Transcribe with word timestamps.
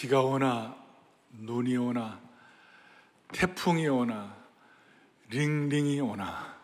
비가 0.00 0.22
오나 0.22 0.74
눈이 1.28 1.76
오나 1.76 2.18
태풍이 3.34 3.86
오나 3.86 4.34
링링이 5.28 6.00
오나 6.00 6.58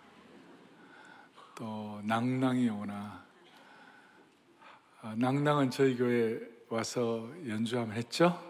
또 1.55 2.01
낭낭이 2.05 2.71
오나 2.71 3.27
아, 5.03 5.15
낭낭은 5.19 5.71
저희 5.71 5.99
교회 5.99 6.41
와서 6.71 7.31
연주 7.47 7.79
한번 7.79 7.99
했죠. 7.99 8.43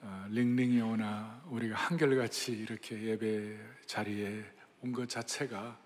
아, 0.00 0.26
링링이 0.30 0.80
오나 0.80 1.42
우리가 1.50 1.76
한결같이 1.76 2.52
이렇게 2.52 2.98
예배 2.98 3.58
자리에 3.84 4.42
온 4.80 4.94
것 4.94 5.10
자체가 5.10 5.78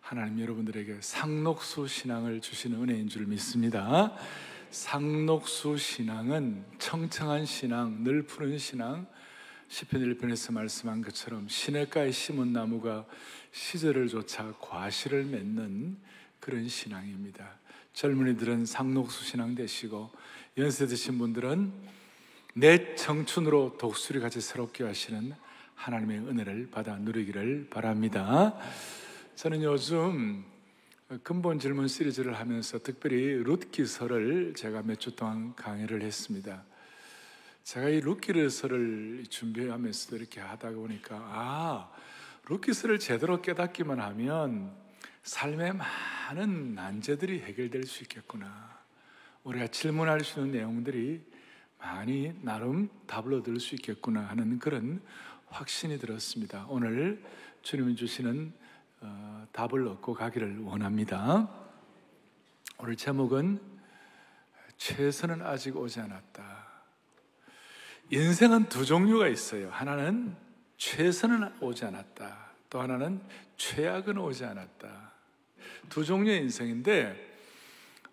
하나님 0.00 0.40
여러분들에게 0.40 1.02
상록수 1.02 1.86
신앙을 1.86 2.40
주시는 2.40 2.82
은혜인 2.82 3.08
줄 3.10 3.26
믿습니다. 3.26 4.16
상록수 4.70 5.76
신앙은 5.78 6.64
청청한 6.78 7.46
신앙, 7.46 8.04
늘 8.04 8.22
푸른 8.22 8.58
신앙, 8.58 9.06
시편 9.68 10.00
1편에서 10.02 10.52
말씀한 10.52 11.02
것처럼 11.02 11.48
시냇가에 11.48 12.10
심은 12.10 12.52
나무가 12.52 13.06
시절을 13.52 14.08
쫓아 14.08 14.52
과실을 14.60 15.24
맺는 15.24 15.96
그런 16.40 16.68
신앙입니다. 16.68 17.58
젊은이들은 17.92 18.66
상록수 18.66 19.24
신앙 19.24 19.54
되시고 19.54 20.10
연세 20.56 20.86
드신 20.86 21.18
분들은 21.18 21.72
내 22.54 22.94
청춘으로 22.94 23.76
독수리 23.78 24.20
같이 24.20 24.40
새롭게 24.40 24.84
하시는 24.84 25.34
하나님의 25.74 26.18
은혜를 26.18 26.70
받아 26.70 26.96
누리기를 26.96 27.68
바랍니다. 27.70 28.56
저는 29.36 29.62
요즘 29.62 30.44
근본 31.22 31.58
질문 31.58 31.88
시리즈를 31.88 32.38
하면서 32.38 32.78
특별히 32.78 33.42
룻기서를 33.42 34.52
제가 34.54 34.82
몇 34.82 34.98
주 34.98 35.16
동안 35.16 35.54
강의를 35.54 36.02
했습니다. 36.02 36.62
제가 37.64 37.88
이 37.88 38.00
룻기서를 38.00 39.24
준비하면서 39.30 40.16
이렇게 40.16 40.40
하다 40.40 40.70
보니까 40.72 41.16
아 41.16 41.90
룻기서를 42.46 42.98
제대로 42.98 43.40
깨닫기만 43.40 44.00
하면 44.00 44.70
삶의 45.22 45.72
많은 45.76 46.74
난제들이 46.74 47.40
해결될 47.40 47.84
수 47.84 48.02
있겠구나. 48.02 48.78
우리가 49.44 49.68
질문할 49.68 50.20
수 50.24 50.40
있는 50.40 50.52
내용들이 50.58 51.22
많이 51.78 52.34
나름 52.42 52.90
답을 53.06 53.32
얻을 53.32 53.60
수 53.60 53.74
있겠구나 53.76 54.20
하는 54.24 54.58
그런 54.58 55.00
확신이 55.46 55.98
들었습니다. 55.98 56.66
오늘 56.68 57.22
주님이 57.62 57.96
주시는 57.96 58.52
어, 59.00 59.46
답을 59.52 59.86
얻고 59.86 60.14
가기를 60.14 60.60
원합니다. 60.60 61.48
오늘 62.78 62.96
제목은 62.96 63.60
최선은 64.76 65.42
아직 65.42 65.76
오지 65.76 66.00
않았다. 66.00 66.66
인생은 68.10 68.68
두 68.68 68.84
종류가 68.84 69.28
있어요. 69.28 69.70
하나는 69.70 70.34
최선은 70.76 71.60
오지 71.60 71.84
않았다. 71.84 72.48
또 72.70 72.80
하나는 72.80 73.20
최악은 73.56 74.18
오지 74.18 74.44
않았다. 74.44 75.12
두 75.88 76.04
종류의 76.04 76.42
인생인데 76.42 77.26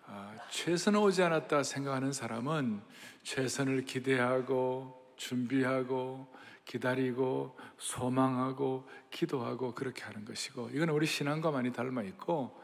아, 0.07 0.35
최선은 0.51 0.99
오지 0.99 1.23
않았다 1.23 1.63
생각하는 1.63 2.11
사람은 2.11 2.81
최선을 3.23 3.85
기대하고 3.85 5.13
준비하고 5.17 6.34
기다리고 6.65 7.57
소망하고 7.77 8.89
기도하고 9.11 9.73
그렇게 9.73 10.03
하는 10.03 10.25
것이고 10.25 10.71
이건 10.73 10.89
우리 10.89 11.05
신앙과 11.05 11.51
많이 11.51 11.71
닮아 11.71 12.03
있고 12.03 12.59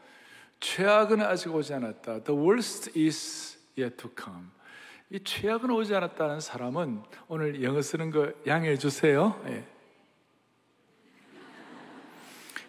최악은 0.60 1.20
아직 1.22 1.54
오지 1.54 1.74
않았다. 1.74 2.24
The 2.24 2.40
worst 2.40 2.98
is 2.98 3.58
yet 3.76 3.96
to 3.96 4.10
come. 4.16 4.48
이 5.10 5.22
최악은 5.22 5.70
오지 5.70 5.94
않았다는 5.94 6.40
사람은 6.40 7.02
오늘 7.28 7.62
영어 7.62 7.82
쓰는 7.82 8.10
거 8.10 8.32
양해해 8.46 8.76
주세요. 8.76 9.40
예. 9.46 9.64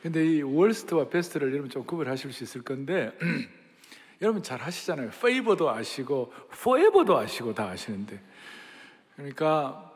근데 0.02 0.26
이 0.26 0.44
worst와 0.44 1.08
best를 1.08 1.52
여러분 1.54 1.70
좀 1.70 1.86
구별하실 1.86 2.34
수 2.34 2.44
있을 2.44 2.62
건데 2.62 3.18
여러분 4.22 4.44
잘 4.44 4.60
하시잖아요. 4.60 5.08
favor도 5.08 5.70
아시고 5.70 6.34
forever도 6.52 7.18
아시고 7.18 7.54
다 7.54 7.70
아시는데 7.70 8.22
그러니까 9.16 9.93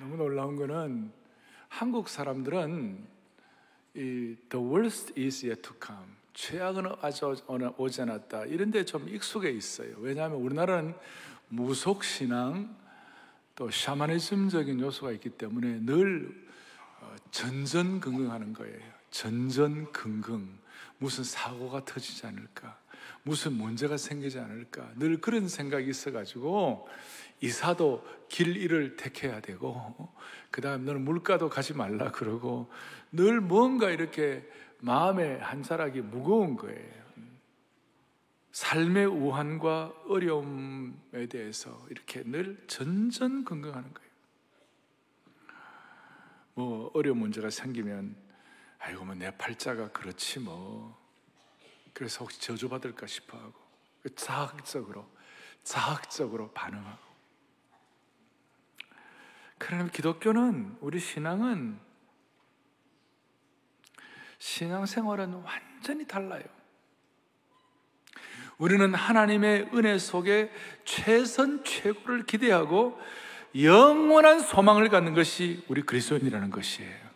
너무 0.00 0.16
놀라운 0.16 0.56
거는 0.56 1.12
한국 1.68 2.08
사람들은 2.08 3.06
이 3.94 4.36
the 4.48 4.66
worst 4.66 5.12
is 5.20 5.44
yet 5.44 5.60
to 5.62 5.74
come 5.84 6.10
최악은 6.32 6.86
아주 7.02 7.36
오지 7.76 8.00
않았다 8.02 8.46
이런 8.46 8.70
데 8.70 8.84
좀 8.84 9.06
익숙해 9.08 9.50
있어요. 9.50 9.94
왜냐하면 9.98 10.38
우리나라는 10.40 10.94
무속 11.48 12.02
신앙 12.02 12.74
또 13.54 13.70
샤머니즘적인 13.70 14.80
요소가 14.80 15.12
있기 15.12 15.30
때문에 15.30 15.80
늘 15.84 16.48
어, 17.00 17.14
전전긍긍하는 17.30 18.54
거예요. 18.54 18.80
전전긍긍. 19.10 20.46
무슨 20.98 21.24
사고가 21.24 21.84
터지지 21.84 22.26
않을까? 22.26 22.78
무슨 23.22 23.52
문제가 23.52 23.96
생기지 23.96 24.38
않을까? 24.38 24.92
늘 24.96 25.20
그런 25.20 25.48
생각이 25.48 25.88
있어가지고 25.88 26.88
이사도 27.40 28.06
길 28.28 28.56
일을 28.56 28.96
택해야 28.96 29.40
되고, 29.40 30.12
그 30.50 30.60
다음 30.60 30.84
너는 30.84 31.02
물가도 31.02 31.48
가지 31.48 31.74
말라 31.74 32.10
그러고, 32.10 32.70
늘 33.12 33.40
뭔가 33.40 33.90
이렇게 33.90 34.46
마음의 34.80 35.40
한 35.40 35.62
자락이 35.62 36.00
무거운 36.00 36.56
거예요. 36.56 37.00
삶의 38.52 39.06
우환과 39.06 39.92
어려움에 40.08 41.26
대해서 41.28 41.86
이렇게 41.88 42.22
늘 42.24 42.62
전전긍긍하는 42.66 43.94
거예요. 43.94 44.10
뭐 46.54 46.90
어려운 46.94 47.18
문제가 47.18 47.48
생기면 47.48 48.16
아이고 48.78 49.04
뭐 49.04 49.14
내 49.14 49.30
팔자가 49.36 49.92
그렇지 49.92 50.40
뭐 50.40 50.99
그래서 51.92 52.20
혹시 52.20 52.40
저주받을까 52.40 53.06
싶어 53.06 53.38
하고 53.38 53.54
자학적으로 54.16 55.06
자학적으로 55.62 56.50
반응하고 56.52 57.10
그러나 59.58 59.88
기독교는 59.88 60.78
우리 60.80 60.98
신앙은 60.98 61.78
신앙생활은 64.38 65.34
완전히 65.34 66.06
달라요. 66.06 66.42
우리는 68.56 68.94
하나님의 68.94 69.70
은혜 69.74 69.98
속에 69.98 70.50
최선 70.84 71.62
최고를 71.62 72.24
기대하고 72.24 72.98
영원한 73.54 74.40
소망을 74.40 74.88
갖는 74.88 75.14
것이 75.14 75.64
우리 75.68 75.82
그리스도인이라는 75.82 76.50
것이에요. 76.50 77.09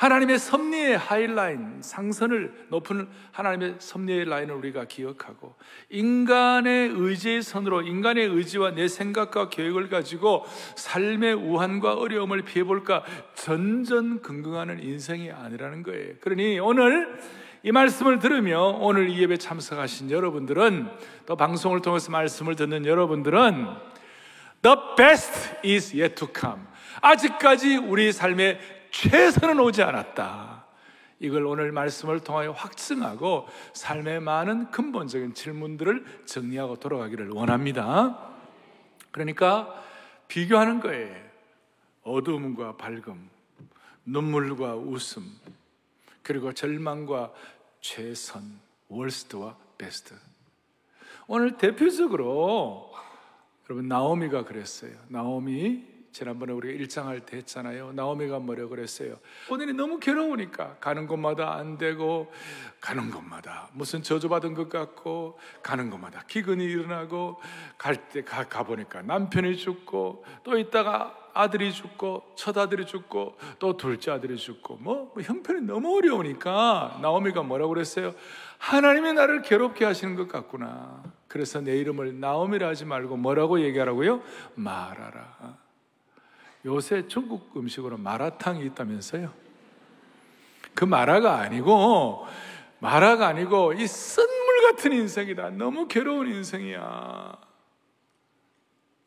하나님의 0.00 0.38
섭리의 0.38 0.96
하이라인, 0.96 1.82
상선을 1.82 2.68
높은 2.70 3.06
하나님의 3.32 3.74
섭리의 3.78 4.24
라인을 4.24 4.54
우리가 4.54 4.86
기억하고 4.86 5.56
인간의 5.90 6.88
의지의 6.94 7.42
선으로 7.42 7.82
인간의 7.82 8.28
의지와 8.28 8.70
내 8.70 8.88
생각과 8.88 9.50
계획을 9.50 9.90
가지고 9.90 10.46
삶의 10.76 11.34
우한과 11.34 11.96
어려움을 11.96 12.40
피해볼까 12.42 13.04
전전긍긍하는 13.34 14.82
인생이 14.82 15.32
아니라는 15.32 15.82
거예요. 15.82 16.14
그러니 16.22 16.58
오늘 16.60 17.20
이 17.62 17.70
말씀을 17.70 18.20
들으며 18.20 18.78
오늘 18.80 19.10
이 19.10 19.20
예배 19.20 19.36
참석하신 19.36 20.10
여러분들은 20.10 20.88
또 21.26 21.36
방송을 21.36 21.82
통해서 21.82 22.10
말씀을 22.10 22.56
듣는 22.56 22.86
여러분들은 22.86 23.66
The 24.62 24.76
best 24.96 25.56
is 25.62 25.94
yet 25.94 26.14
to 26.14 26.28
come. 26.34 26.62
아직까지 27.02 27.76
우리 27.76 28.12
삶의 28.12 28.79
최선은 28.90 29.58
오지 29.60 29.82
않았다. 29.82 30.66
이걸 31.20 31.44
오늘 31.44 31.70
말씀을 31.70 32.20
통하여 32.20 32.50
확증하고 32.52 33.46
삶의 33.74 34.20
많은 34.20 34.70
근본적인 34.70 35.34
질문들을 35.34 36.24
정리하고 36.24 36.76
돌아가기를 36.76 37.30
원합니다. 37.30 38.30
그러니까 39.10 39.82
비교하는 40.28 40.80
거예요. 40.80 41.14
어두움과 42.02 42.76
밝음, 42.76 43.28
눈물과 44.06 44.76
웃음, 44.76 45.30
그리고 46.22 46.52
절망과 46.52 47.32
최선, 47.80 48.58
월스트와 48.88 49.56
베스트. 49.76 50.14
오늘 51.26 51.58
대표적으로 51.58 52.92
여러분 53.68 53.88
나오미가 53.88 54.44
그랬어요. 54.44 54.92
나오미 55.08 55.84
지난번에 56.12 56.52
우리가 56.52 56.74
일장할 56.74 57.20
때 57.20 57.36
했잖아요. 57.38 57.92
나오미가 57.92 58.38
뭐라 58.40 58.66
그랬어요? 58.66 59.16
본인이 59.48 59.72
너무 59.72 60.00
괴로우니까 60.00 60.76
가는 60.80 61.06
곳마다 61.06 61.54
안 61.54 61.78
되고 61.78 62.32
가는 62.80 63.10
곳마다 63.10 63.68
무슨 63.72 64.02
저주받은 64.02 64.54
것 64.54 64.68
같고 64.68 65.38
가는 65.62 65.88
곳마다 65.90 66.22
기근이 66.26 66.64
일어나고 66.64 67.40
갈때 67.78 68.24
가, 68.24 68.48
가보니까 68.48 69.02
남편이 69.02 69.56
죽고 69.56 70.24
또 70.42 70.58
있다가 70.58 71.16
아들이 71.32 71.72
죽고 71.72 72.32
첫 72.34 72.58
아들이 72.58 72.86
죽고 72.86 73.36
또 73.58 73.76
둘째 73.76 74.10
아들이 74.10 74.36
죽고 74.36 74.78
뭐, 74.80 75.12
뭐 75.14 75.22
형편이 75.22 75.62
너무 75.62 75.96
어려우니까 75.96 76.98
나오미가 77.02 77.42
뭐라고 77.42 77.72
그랬어요? 77.72 78.14
하나님이 78.58 79.12
나를 79.12 79.42
괴롭게 79.42 79.84
하시는 79.84 80.16
것 80.16 80.28
같구나. 80.28 81.02
그래서 81.28 81.60
내 81.60 81.76
이름을 81.78 82.18
나오미라 82.18 82.68
하지 82.68 82.84
말고 82.84 83.16
뭐라고 83.16 83.60
얘기하라고요? 83.60 84.22
말하라. 84.56 85.59
요새 86.64 87.08
중국 87.08 87.56
음식으로 87.56 87.96
마라탕이 87.96 88.64
있다면서요? 88.66 89.32
그 90.74 90.84
마라가 90.84 91.38
아니고 91.38 92.26
마라가 92.80 93.28
아니고 93.28 93.74
이 93.74 93.86
쓴물 93.86 94.62
같은 94.70 94.92
인생이다. 94.92 95.50
너무 95.50 95.88
괴로운 95.88 96.28
인생이야. 96.28 97.38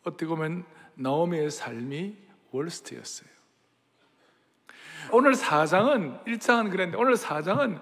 어떻게 0.03 0.25
보면 0.25 0.65
나오미의 0.95 1.51
삶이 1.51 2.17
월스트였어요. 2.51 3.29
오늘 5.11 5.33
4장은 5.33 6.23
1장은 6.25 6.71
그랬는데 6.71 6.97
오늘 6.97 7.15
4장은 7.15 7.81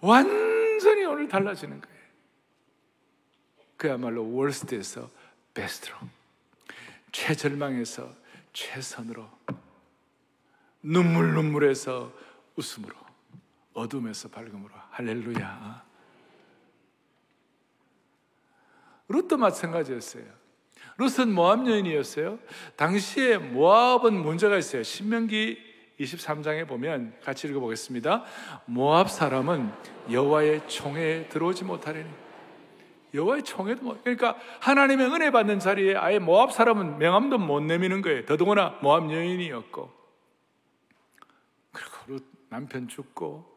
완전히 0.00 1.04
오늘 1.04 1.28
달라지는 1.28 1.80
거예요. 1.80 1.94
그야말로 3.76 4.34
월스트에서 4.34 5.08
베스트로 5.52 5.96
최절망에서 7.12 8.23
최선으로 8.54 9.28
눈물 10.82 11.34
눈물에서 11.34 12.10
웃음으로 12.56 12.94
어둠에서 13.74 14.28
밝음으로 14.28 14.72
할렐루야. 14.90 15.84
룻도 19.08 19.36
마찬가지였어요. 19.36 20.24
룻은 20.96 21.34
모압 21.34 21.66
여인이었어요. 21.66 22.38
당시에 22.76 23.38
모압은 23.38 24.14
문제가 24.14 24.56
있어요. 24.56 24.82
신명기 24.82 25.58
23장에 25.98 26.66
보면 26.66 27.18
같이 27.22 27.48
읽어보겠습니다. 27.48 28.24
모압 28.66 29.10
사람은 29.10 29.72
여호와의 30.10 30.68
총에 30.68 31.28
들어오지 31.28 31.64
못하려니. 31.64 32.23
여호와의 33.14 33.42
총에도 33.44 33.84
못. 33.84 34.02
그러니까 34.02 34.36
하나님의 34.60 35.06
은혜 35.06 35.30
받는 35.30 35.60
자리에 35.60 35.94
아예 35.96 36.18
모압 36.18 36.52
사람은 36.52 36.98
명함도 36.98 37.38
못 37.38 37.60
내미는 37.60 38.02
거예요. 38.02 38.24
더더구나 38.26 38.78
모압 38.82 39.10
여인이었고. 39.10 39.90
그리고 41.72 42.24
남편 42.48 42.88
죽고 42.88 43.54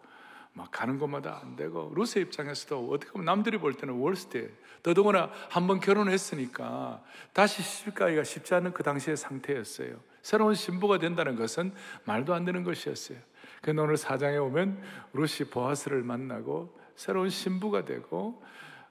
막 0.54 0.72
가는 0.72 0.98
곳마다 0.98 1.40
안 1.44 1.56
되고 1.56 1.92
루스의 1.96 2.26
입장에서도 2.26 2.90
어떻게 2.92 3.12
보면 3.12 3.26
남들이 3.26 3.60
볼 3.60 3.74
때는 3.76 3.94
월스트 3.94 4.52
더더구나 4.82 5.30
한 5.50 5.68
번 5.68 5.80
결혼했으니까 5.80 7.04
다시 7.34 7.62
시집가기가 7.62 8.24
쉽지 8.24 8.56
않은 8.56 8.74
그 8.74 8.82
당시의 8.82 9.18
상태였어요 9.18 10.00
새로운 10.24 10.56
신부가 10.56 10.98
된다는 10.98 11.36
것은 11.36 11.74
말도 12.06 12.34
안 12.34 12.44
되는 12.44 12.64
것이었어요 12.64 13.20
그런데 13.62 13.84
오늘 13.84 13.98
사장에 13.98 14.38
오면 14.38 14.82
루시 15.14 15.52
보아스를 15.52 16.02
만나고 16.02 16.76
새로운 16.96 17.30
신부가 17.30 17.86
되고 17.86 18.42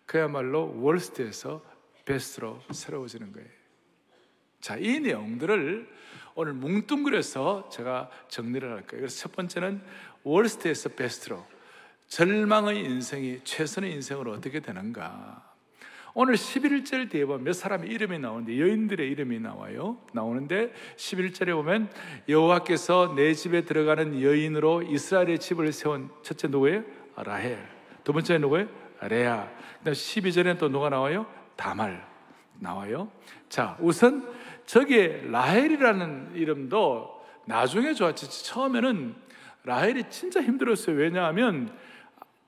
그야말로 0.07 0.81
월스트에서 0.81 1.63
베스트로 2.05 2.63
새로워지는 2.71 3.33
거예요 3.33 3.49
자, 4.61 4.77
이 4.77 4.99
내용들을 5.01 5.89
오늘 6.35 6.53
뭉뚱그려서 6.55 7.69
제가 7.71 8.11
정리를 8.29 8.69
할 8.69 8.87
거예요. 8.87 9.03
그래서 9.03 9.21
첫 9.21 9.33
번째는 9.33 9.81
월스트에서 10.25 10.91
베스트로 10.91 11.47
절망의 12.09 12.81
인생이 12.85 13.41
최선의 13.45 13.93
인생으로 13.93 14.33
어떻게 14.33 14.61
되는가? 14.61 15.55
오늘 16.15 16.35
11절 16.35 17.11
뒤에 17.11 17.27
보면 17.27 17.45
몇 17.45 17.53
사람의 17.53 17.91
이름이 17.91 18.19
나오는데 18.19 18.59
여인들의 18.59 19.09
이름이 19.09 19.39
나와요. 19.39 19.99
나오는데 20.13 20.73
11절에 20.97 21.53
보면 21.53 21.91
여호와께서 22.29 23.15
내 23.15 23.35
집에 23.35 23.65
들어가는 23.65 24.21
여인으로 24.21 24.83
이스라엘의 24.83 25.39
집을 25.39 25.73
세운 25.73 26.11
첫째 26.23 26.49
누구예요? 26.49 26.85
라헬. 27.17 27.69
두 28.03 28.13
번째 28.13 28.39
누구예요? 28.39 28.86
레아. 29.03 29.49
그다음 29.79 29.95
12절에 29.95 30.59
또 30.59 30.69
누가 30.69 30.89
나와요? 30.89 31.27
다말 31.57 32.07
나와요. 32.59 33.11
자, 33.49 33.77
우선 33.81 34.33
저기에 34.67 35.29
라헬이라는 35.31 36.33
이름도 36.35 37.25
나중에 37.47 37.95
좋았지. 37.95 38.45
처음에는 38.45 39.15
라헬이 39.65 40.05
진짜 40.11 40.41
힘들었어요. 40.41 40.97
왜냐하면 40.97 41.77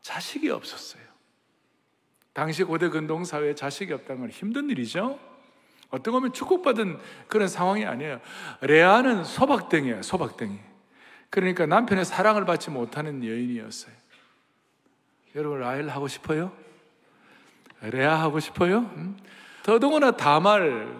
자식이 0.03 0.51
없었어요. 0.51 1.03
당시 2.33 2.63
고대 2.65 2.89
근동 2.89 3.25
사회에 3.25 3.55
자식이 3.55 3.93
없다는 3.93 4.23
건 4.23 4.31
힘든 4.31 4.71
일이죠. 4.71 5.19
어떤 5.91 6.13
보면 6.13 6.33
축복받은 6.33 6.99
그런 7.29 7.49
상황이 7.49 7.85
아니에요. 7.85 8.21
레아는 8.61 9.25
소박땡이에요, 9.25 10.03
소박땡이. 10.03 10.59
그러니까 11.31 11.67
남편의 11.67 12.05
사랑을 12.05 12.45
받지 12.45 12.71
못하는 12.71 13.25
여인이었어요. 13.25 13.95
여러분, 15.39 15.61
라헬 15.61 15.89
하고 15.89 16.09
싶어요? 16.09 16.51
레아 17.81 18.21
하고 18.21 18.41
싶어요? 18.41 18.79
음? 18.97 19.17
더더구나 19.63 20.11
다말. 20.11 20.93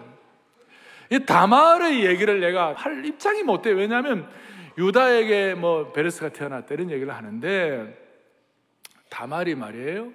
이 1.09 1.25
다말의 1.25 2.05
얘기를 2.05 2.39
내가 2.39 2.73
할 2.73 3.05
입장이 3.05 3.43
못 3.43 3.61
돼요. 3.61 3.75
왜냐하면 3.75 4.29
유다에게 4.77 5.55
뭐 5.55 5.91
베레스가 5.91 6.29
태어났다 6.29 6.73
이런 6.73 6.89
얘기를 6.89 7.13
하는데 7.13 7.99
다말이 9.09 9.55
말이에요. 9.55 10.13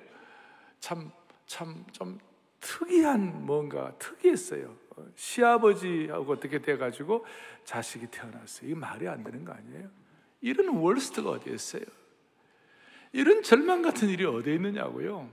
참, 0.81 1.11
참, 1.45 1.85
좀 1.93 2.19
특이한 2.61 3.45
뭔가 3.45 3.93
특이했어요. 3.99 4.75
시아버지하고 5.17 6.33
어떻게 6.33 6.63
돼가지고 6.63 7.27
자식이 7.65 8.07
태어났어요. 8.07 8.71
이게 8.71 8.75
말이 8.75 9.07
안 9.07 9.23
되는 9.23 9.45
거 9.45 9.53
아니에요? 9.53 9.91
이런 10.41 10.69
월스트가 10.69 11.29
어디에 11.29 11.53
있어요? 11.53 11.85
이런 13.15 13.45
절망 13.45 13.81
같은 13.81 14.09
일이 14.09 14.25
어디에 14.25 14.57
있느냐고요? 14.57 15.33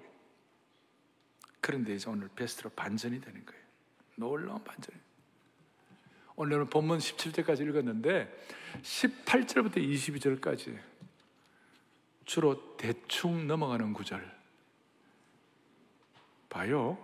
그런데 1.59 1.95
이제 1.95 2.07
오늘 2.11 2.29
베스트로 2.35 2.69
반전이 2.75 3.19
되는 3.19 3.43
거예요. 3.43 3.61
놀라운 4.17 4.63
반전. 4.63 4.93
오늘은 6.35 6.69
본문 6.69 6.99
17절까지 6.99 7.67
읽었는데 7.67 8.31
18절부터 8.83 9.77
22절까지 9.77 10.79
주로 12.25 12.77
대충 12.77 13.47
넘어가는 13.47 13.93
구절. 13.93 14.31
봐요. 16.49 16.99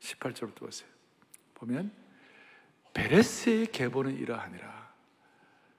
18절부터 0.00 0.56
보세요. 0.56 0.90
보면 1.54 1.90
베레스의 2.92 3.68
계보는 3.68 4.18
이러하니라. 4.18 4.92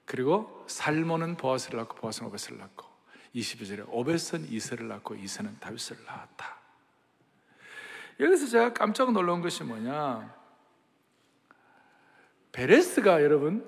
그리고 0.06 0.64
살모는 0.68 1.36
보아스를 1.36 1.78
낳고 1.78 1.94
보아스는 1.94 2.28
오벳을 2.28 2.58
낳고 2.58 2.91
22절에 3.34 3.86
오벳은 3.88 4.48
이세를 4.50 4.88
낳고 4.88 5.14
이세는 5.14 5.58
다윗을 5.58 6.04
낳았다. 6.04 6.56
여기서 8.20 8.46
제가 8.46 8.72
깜짝 8.72 9.12
놀란 9.12 9.40
것이 9.40 9.64
뭐냐? 9.64 10.34
베레스가 12.52 13.22
여러분 13.22 13.66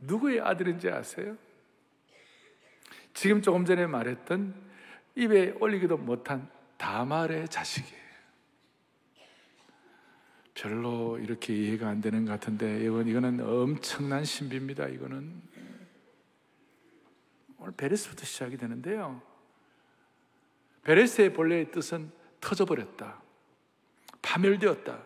누구의 0.00 0.40
아들인지 0.40 0.90
아세요? 0.90 1.36
지금 3.14 3.40
조금 3.40 3.64
전에 3.64 3.86
말했던 3.86 4.54
입에 5.14 5.52
올리기도 5.60 5.96
못한 5.98 6.48
다말의 6.76 7.48
자식이에요. 7.48 8.02
별로 10.54 11.18
이렇게 11.18 11.54
이해가 11.54 11.88
안 11.88 12.00
되는 12.00 12.24
것 12.24 12.32
같은데 12.32 12.84
이건 12.84 13.06
이거는 13.06 13.40
엄청난 13.40 14.24
신비입니다. 14.24 14.88
이거는 14.88 15.51
오늘 17.62 17.72
베레스부터 17.76 18.24
시작이 18.24 18.56
되는데요. 18.56 19.22
베레스의 20.82 21.32
본래의 21.32 21.70
뜻은 21.70 22.10
터져버렸다, 22.40 23.22
파멸되었다, 24.20 25.00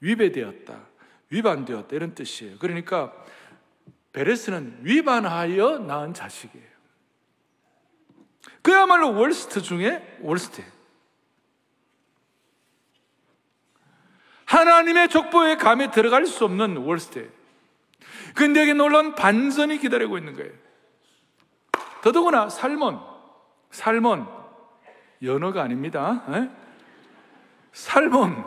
위배되었다, 0.00 0.88
위반되었다 1.30 1.94
이런 1.94 2.12
뜻이에요. 2.16 2.58
그러니까 2.58 3.14
베레스는 4.12 4.80
위반하여 4.82 5.78
낳은 5.78 6.12
자식이에요. 6.12 6.70
그야말로 8.62 9.14
월스트 9.14 9.62
중에 9.62 10.18
월스트. 10.22 10.64
하나님의 14.46 15.08
족보에 15.08 15.54
감에 15.54 15.92
들어갈 15.92 16.26
수 16.26 16.44
없는 16.44 16.78
월스트. 16.78 17.30
근데 18.34 18.62
여기 18.62 18.74
놀라운 18.74 19.14
반전이 19.14 19.78
기다리고 19.78 20.18
있는 20.18 20.34
거예요. 20.34 20.69
더더구나 22.02 22.48
살몬, 22.48 23.00
살몬, 23.70 24.26
연어가 25.22 25.62
아닙니다. 25.62 26.24
에? 26.28 26.50
살몬, 27.72 28.44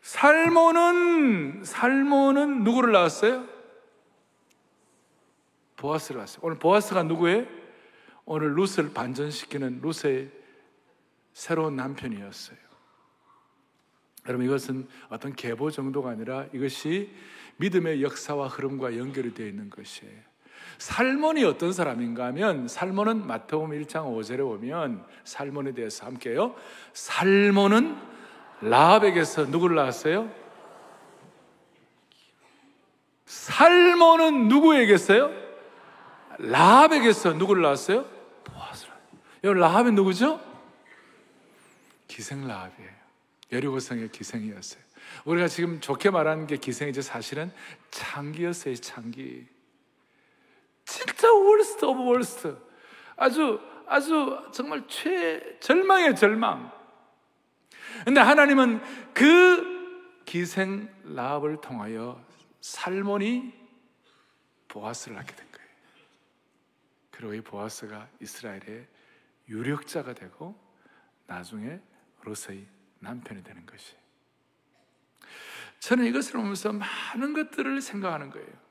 살몬은 0.00 1.64
살몬은 1.64 2.64
누구를 2.64 2.92
낳았어요? 2.92 3.46
보아스를 5.76 6.18
낳았어요. 6.18 6.40
오늘 6.42 6.58
보아스가 6.58 7.02
누구예요? 7.04 7.46
오늘 8.24 8.54
룻을 8.54 8.92
반전시키는 8.92 9.80
룻의 9.82 10.30
새로운 11.32 11.76
남편이었어요. 11.76 12.58
여러분 14.28 14.46
이것은 14.46 14.88
어떤 15.08 15.34
계보 15.34 15.70
정도가 15.70 16.10
아니라 16.10 16.46
이것이 16.52 17.12
믿음의 17.56 18.02
역사와 18.02 18.48
흐름과 18.48 18.96
연결이 18.96 19.34
되어 19.34 19.46
있는 19.46 19.70
것이에요. 19.70 20.31
살몬이 20.78 21.44
어떤 21.44 21.72
사람인가 21.72 22.26
하면 22.26 22.68
살몬은 22.68 23.26
마태복음 23.26 23.70
1장 23.70 24.04
5절에 24.06 24.38
보면 24.38 25.04
살몬에 25.24 25.72
대해서 25.72 26.06
함께요. 26.06 26.54
살몬은 26.92 27.96
라합에게서 28.60 29.46
누구를 29.46 29.76
낳았어요? 29.76 30.30
살몬은 33.26 34.48
누구에게서요? 34.48 35.30
라합에게서 36.38 37.32
누구를 37.34 37.62
낳았어요? 37.62 38.04
보아스라. 38.44 38.92
여기 39.44 39.58
라합이 39.58 39.90
누구죠? 39.92 40.40
기생 42.06 42.46
라합이에요. 42.46 42.90
여리고성의 43.52 44.10
기생이었어요. 44.10 44.82
우리가 45.24 45.48
지금 45.48 45.80
좋게 45.80 46.10
말하는 46.10 46.46
게 46.46 46.56
기생이지 46.56 47.02
사실은 47.02 47.50
창기였어요, 47.90 48.76
창기. 48.76 49.46
진짜 50.84 51.32
worst 51.32 51.84
of 51.84 52.04
worst. 52.04 52.58
아주, 53.16 53.60
아주 53.86 54.38
정말 54.52 54.86
최, 54.88 55.58
절망의 55.60 56.16
절망. 56.16 56.72
근데 58.04 58.20
하나님은 58.20 58.80
그 59.12 60.22
기생 60.24 60.88
라합을 61.04 61.60
통하여 61.60 62.24
살몬이 62.60 63.52
보아스를 64.68 65.16
낳게 65.16 65.34
된 65.34 65.46
거예요. 65.52 65.68
그리고 67.10 67.34
이 67.34 67.40
보아스가 67.40 68.08
이스라엘의 68.20 68.88
유력자가 69.48 70.14
되고 70.14 70.58
나중에 71.26 71.80
룻의 72.22 72.66
남편이 73.00 73.42
되는 73.42 73.66
것이. 73.66 73.94
저는 75.80 76.06
이것을 76.06 76.34
보면서 76.34 76.72
많은 76.72 77.34
것들을 77.34 77.80
생각하는 77.80 78.30
거예요. 78.30 78.61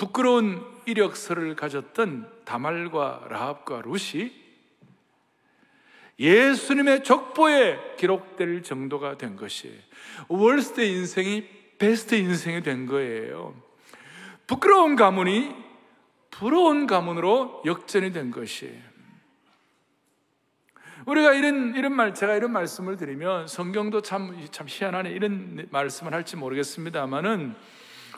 부끄러운 0.00 0.64
이력서를 0.86 1.54
가졌던 1.56 2.26
다말과 2.46 3.26
라합과 3.28 3.82
룻이 3.84 4.32
예수님의 6.18 7.04
족보에 7.04 7.96
기록될 7.98 8.62
정도가 8.62 9.18
된 9.18 9.36
것이 9.36 9.78
월스트 10.28 10.80
인생이 10.80 11.46
베스트 11.76 12.14
인생이 12.14 12.62
된 12.62 12.86
거예요. 12.86 13.54
부끄러운 14.46 14.96
가문이 14.96 15.54
부러운 16.30 16.86
가문으로 16.86 17.62
역전이 17.66 18.12
된 18.12 18.30
것이에요. 18.30 18.80
우리가 21.04 21.34
이런, 21.34 21.74
이런 21.76 21.92
말, 21.92 22.14
제가 22.14 22.36
이런 22.36 22.52
말씀을 22.52 22.96
드리면 22.96 23.48
성경도 23.48 24.00
참, 24.00 24.46
참 24.50 24.66
희한하네. 24.66 25.10
이런 25.10 25.68
말씀을 25.70 26.14
할지 26.14 26.36
모르겠습니다만은 26.36 27.54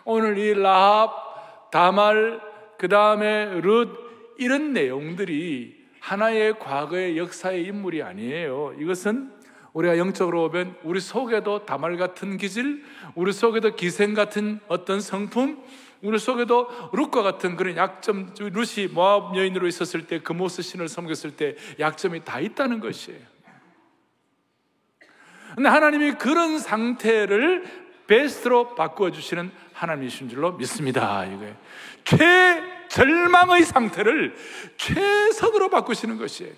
오늘 0.04 0.38
이 0.38 0.54
라합, 0.54 1.31
다말, 1.72 2.38
그 2.76 2.86
다음에 2.86 3.46
룻, 3.62 3.88
이런 4.36 4.74
내용들이 4.74 5.74
하나의 6.00 6.58
과거의 6.58 7.16
역사의 7.16 7.64
인물이 7.64 8.02
아니에요. 8.02 8.74
이것은 8.78 9.32
우리가 9.72 9.96
영적으로 9.96 10.50
보면 10.50 10.76
우리 10.82 11.00
속에도 11.00 11.64
다말 11.64 11.96
같은 11.96 12.36
기질, 12.36 12.84
우리 13.14 13.32
속에도 13.32 13.74
기생 13.74 14.12
같은 14.12 14.60
어떤 14.68 15.00
성품, 15.00 15.64
우리 16.02 16.18
속에도 16.18 16.68
룻과 16.92 17.22
같은 17.22 17.56
그런 17.56 17.78
약점, 17.78 18.34
룻이 18.38 18.88
모압 18.92 19.34
여인으로 19.34 19.66
있었을 19.66 20.06
때 20.06 20.20
그모스 20.20 20.60
신을 20.60 20.88
섬겼을 20.88 21.36
때 21.36 21.56
약점이 21.80 22.22
다 22.22 22.38
있다는 22.38 22.80
것이에요. 22.80 23.20
근데 25.54 25.70
하나님이 25.70 26.12
그런 26.12 26.58
상태를 26.58 27.64
베스트로 28.08 28.74
바꾸어 28.74 29.10
주시는 29.10 29.50
하나님이신 29.82 30.28
줄로 30.28 30.52
믿습니다. 30.52 31.24
이거예요. 31.24 31.56
최절망의 32.88 33.64
상태를 33.64 34.36
최선으로 34.76 35.70
바꾸시는 35.70 36.18
것이에요. 36.18 36.52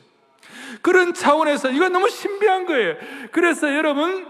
그런 0.82 1.14
차원에서 1.14 1.70
이건 1.70 1.92
너무 1.92 2.10
신비한 2.10 2.66
거예요. 2.66 2.96
그래서 3.32 3.74
여러분 3.74 4.26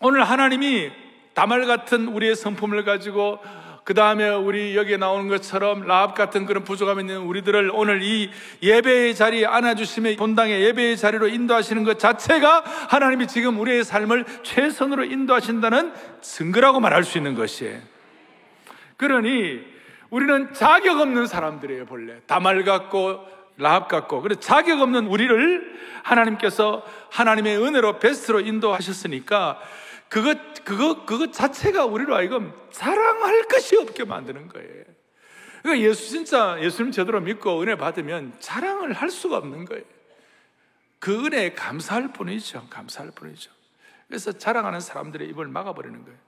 오늘 0.00 0.24
하나님이 0.24 0.90
다말 1.34 1.66
같은 1.66 2.08
우리의 2.08 2.34
성품을 2.34 2.84
가지고 2.84 3.38
그 3.84 3.94
다음에 3.94 4.28
우리 4.28 4.76
여기에 4.76 4.96
나오는 4.96 5.28
것처럼 5.28 5.86
라합 5.86 6.14
같은 6.16 6.46
그런 6.46 6.64
부족함 6.64 6.98
있는 7.00 7.18
우리들을 7.18 7.70
오늘 7.72 8.02
이 8.02 8.30
예배의 8.62 9.14
자리에 9.14 9.46
안아주시며 9.46 10.16
본당의 10.16 10.62
예배의 10.62 10.96
자리로 10.96 11.28
인도하시는 11.28 11.84
것 11.84 12.00
자체가 12.00 12.64
하나님이 12.88 13.28
지금 13.28 13.58
우리의 13.60 13.84
삶을 13.84 14.24
최선으로 14.42 15.04
인도하신다는 15.04 15.92
증거라고 16.20 16.80
말할 16.80 17.04
수 17.04 17.18
있는 17.18 17.34
것이에요. 17.34 17.91
그러니 18.96 19.60
우리는 20.10 20.52
자격 20.52 21.00
없는 21.00 21.26
사람들이에요, 21.26 21.86
본래. 21.86 22.20
다말 22.26 22.64
같고 22.64 23.26
라합 23.56 23.88
같고. 23.88 24.22
그래 24.22 24.34
자격 24.38 24.80
없는 24.80 25.06
우리를 25.06 25.80
하나님께서 26.02 26.84
하나님의 27.10 27.58
은혜로 27.62 27.98
베스트로 27.98 28.40
인도하셨으니까 28.40 29.60
그것, 30.08 30.64
그것, 30.64 31.06
그것 31.06 31.32
자체가 31.32 31.86
우리로 31.86 32.14
하여금 32.14 32.52
자랑할 32.70 33.44
것이 33.44 33.76
없게 33.78 34.04
만드는 34.04 34.48
거예요. 34.48 34.84
그러니까 35.62 35.88
예수 35.88 36.10
진짜 36.10 36.58
예수님 36.60 36.92
제대로 36.92 37.20
믿고 37.20 37.62
은혜 37.62 37.76
받으면 37.76 38.34
자랑을 38.40 38.92
할 38.92 39.10
수가 39.10 39.38
없는 39.38 39.64
거예요. 39.64 39.84
그 40.98 41.24
은혜에 41.24 41.54
감사할 41.54 42.12
뿐이죠. 42.12 42.66
감사할 42.68 43.12
뿐이죠. 43.14 43.50
그래서 44.08 44.32
자랑하는 44.32 44.80
사람들의 44.80 45.28
입을 45.28 45.46
막아버리는 45.46 46.04
거예요. 46.04 46.18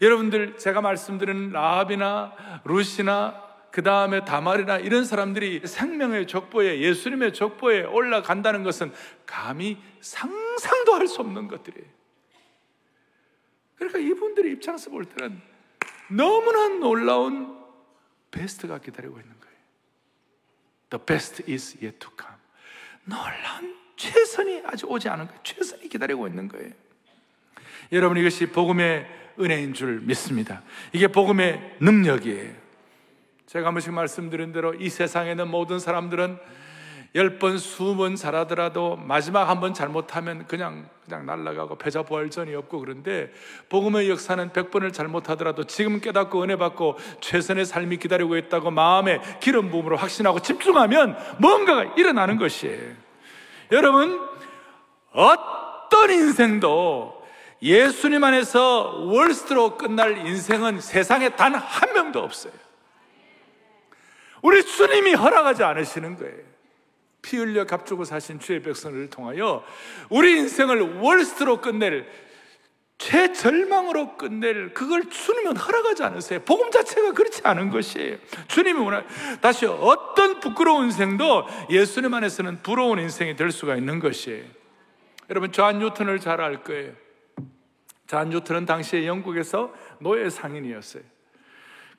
여러분들 0.00 0.56
제가 0.58 0.80
말씀드린 0.80 1.50
라합이나 1.50 2.60
루시나 2.64 3.42
그 3.70 3.82
다음에 3.82 4.24
다말이나 4.24 4.78
이런 4.78 5.04
사람들이 5.04 5.66
생명의 5.66 6.26
족보에 6.28 6.78
예수님의 6.80 7.32
족보에 7.34 7.82
올라간다는 7.82 8.62
것은 8.62 8.92
감히 9.26 9.78
상상도 10.00 10.94
할 10.94 11.08
수 11.08 11.20
없는 11.20 11.48
것들이에요. 11.48 11.88
그러니까 13.76 13.98
이분들의 13.98 14.52
입장에서 14.52 14.90
볼 14.90 15.04
때는 15.04 15.40
너무나 16.08 16.68
놀라운 16.78 17.58
베스트가 18.30 18.78
기다리고 18.78 19.18
있는 19.18 19.34
거예요. 19.40 19.56
The 20.90 21.04
best 21.04 21.50
is 21.50 21.76
yet 21.82 21.98
to 21.98 22.10
come. 22.16 22.34
놀라운 23.04 23.76
최선이 23.96 24.62
아직 24.66 24.90
오지 24.90 25.08
않은 25.08 25.26
거예요. 25.26 25.40
최선이 25.42 25.88
기다리고 25.88 26.26
있는 26.28 26.48
거예요. 26.48 26.70
여러분 27.92 28.16
이것이 28.18 28.46
복음의 28.46 29.23
은혜인 29.40 29.74
줄 29.74 30.00
믿습니다. 30.00 30.62
이게 30.92 31.08
복음의 31.08 31.76
능력이에요. 31.80 32.52
제가 33.46 33.68
한 33.68 33.74
번씩 33.74 33.92
말씀드린 33.92 34.52
대로 34.52 34.74
이 34.74 34.88
세상에 34.88 35.30
있는 35.32 35.48
모든 35.48 35.78
사람들은 35.78 36.38
열 37.16 37.38
번, 37.38 37.58
수번 37.58 38.16
잘하더라도 38.16 38.96
마지막 38.96 39.48
한 39.48 39.60
번 39.60 39.72
잘못하면 39.72 40.48
그냥, 40.48 40.88
그냥 41.04 41.24
날아가고 41.26 41.78
패자부활전이 41.78 42.52
없고 42.56 42.80
그런데 42.80 43.30
복음의 43.68 44.10
역사는 44.10 44.52
백 44.52 44.72
번을 44.72 44.92
잘못하더라도 44.92 45.62
지금 45.62 46.00
깨닫고 46.00 46.42
은혜 46.42 46.56
받고 46.56 46.98
최선의 47.20 47.66
삶이 47.66 47.98
기다리고 47.98 48.36
있다고 48.36 48.72
마음에 48.72 49.20
기름 49.40 49.70
부음으로 49.70 49.96
확신하고 49.96 50.40
집중하면 50.40 51.16
뭔가가 51.38 51.94
일어나는 51.96 52.36
것이에요. 52.36 52.94
여러분, 53.70 54.20
어떤 55.12 56.10
인생도 56.10 57.23
예수님 57.64 58.22
안에서 58.22 59.04
월스트로 59.06 59.78
끝날 59.78 60.18
인생은 60.18 60.80
세상에 60.82 61.30
단 61.30 61.54
한 61.54 61.94
명도 61.94 62.20
없어요. 62.20 62.52
우리 64.42 64.62
주님이 64.62 65.14
허락하지 65.14 65.64
않으시는 65.64 66.18
거예요. 66.18 66.44
피 67.22 67.38
흘려 67.38 67.64
값주고 67.64 68.04
사신 68.04 68.38
주의 68.38 68.60
백성을 68.60 69.08
통하여 69.08 69.64
우리 70.10 70.36
인생을 70.36 70.98
월스트로 70.98 71.62
끝낼 71.62 72.06
최절망으로 72.98 74.18
끝낼 74.18 74.74
그걸 74.74 75.08
주님은 75.08 75.56
허락하지 75.56 76.02
않으세요. 76.02 76.40
복음 76.40 76.70
자체가 76.70 77.12
그렇지 77.12 77.40
않은 77.44 77.70
것이에요. 77.70 78.18
주님이 78.48 78.78
원하 78.78 79.04
다시 79.40 79.64
어떤 79.64 80.38
부끄러운 80.40 80.84
인생도 80.84 81.46
예수님 81.70 82.12
안에서는 82.12 82.62
부러운 82.62 82.98
인생이 82.98 83.36
될 83.36 83.50
수가 83.50 83.76
있는 83.76 84.00
것이에요. 84.00 84.44
여러분 85.30 85.50
존 85.50 85.78
뉴턴을 85.78 86.20
잘 86.20 86.42
알 86.42 86.62
거예요. 86.62 87.03
존 88.06 88.30
뉴턴은 88.30 88.66
당시에 88.66 89.06
영국에서 89.06 89.72
노예 89.98 90.28
상인이었어요. 90.30 91.02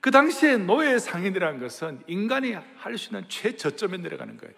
그 0.02 0.12
당시에 0.12 0.58
노예 0.58 1.00
상인이라는 1.00 1.60
것은 1.60 2.02
인간이 2.08 2.56
할 2.78 2.98
수 2.98 3.10
있는 3.10 3.28
최저점에 3.28 3.98
내려가는 3.98 4.38
거예요. 4.38 4.54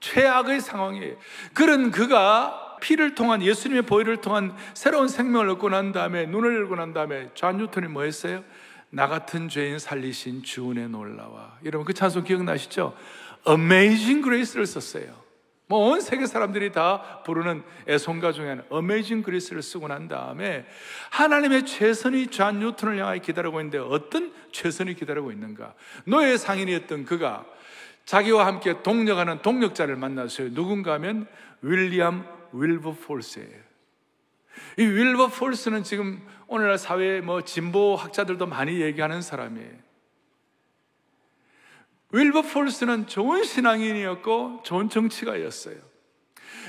최악의 0.00 0.60
상황이에요. 0.60 1.16
그런 1.54 1.90
그가 1.90 2.76
피를 2.80 3.14
통한 3.14 3.42
예수님의 3.42 3.82
보혈을 3.82 4.18
통한 4.18 4.54
새로운 4.74 5.08
생명을 5.08 5.48
얻고 5.50 5.68
난 5.68 5.92
다음에 5.92 6.26
눈을 6.26 6.54
열고 6.54 6.76
난 6.76 6.92
다음에 6.92 7.28
존 7.34 7.58
뉴턴이 7.58 7.88
뭐 7.88 8.02
했어요? 8.02 8.44
나 8.90 9.06
같은 9.06 9.48
죄인 9.48 9.78
살리신 9.78 10.42
주 10.42 10.53
은혜 10.53 10.88
놀라워 10.88 11.58
여러분 11.64 11.84
그 11.84 11.94
찬송 11.94 12.24
기억나시죠? 12.24 12.96
Amazing 13.48 14.22
Grace를 14.22 14.66
썼어요. 14.66 15.29
뭐 15.70 15.90
온 15.90 16.00
세계 16.00 16.26
사람들이 16.26 16.72
다 16.72 17.22
부르는 17.24 17.62
애송가 17.86 18.32
중에 18.32 18.48
하나 18.48 18.62
Amazing 18.70 19.22
Grace를 19.22 19.62
쓰고 19.62 19.86
난 19.86 20.08
다음에 20.08 20.66
하나님의 21.10 21.64
최선이 21.64 22.26
존 22.26 22.58
뉴턴을 22.58 22.98
향하여 22.98 23.20
기다리고 23.20 23.60
있는데 23.60 23.78
어떤 23.78 24.32
최선이 24.50 24.94
기다리고 24.94 25.30
있는가? 25.30 25.74
노예 26.06 26.36
상인이었던 26.36 27.04
그가 27.04 27.46
자기와 28.04 28.46
함께 28.46 28.82
동역하는 28.82 29.42
동역자를 29.42 29.94
만났어요. 29.94 30.52
누군가 30.54 30.94
하면 30.94 31.28
윌리엄 31.62 32.26
윌버포스예요. 32.52 33.70
이 34.76 34.82
윌버 34.82 35.28
폴스는 35.28 35.84
지금 35.84 36.20
오늘날 36.48 36.78
사회 36.78 37.20
뭐 37.20 37.42
진보 37.42 37.94
학자들도 37.94 38.44
많이 38.46 38.80
얘기하는 38.80 39.22
사람이에요. 39.22 39.89
윌버폴스는 42.12 43.06
좋은 43.06 43.44
신앙인이었고 43.44 44.60
좋은 44.64 44.88
정치가였어요. 44.88 45.76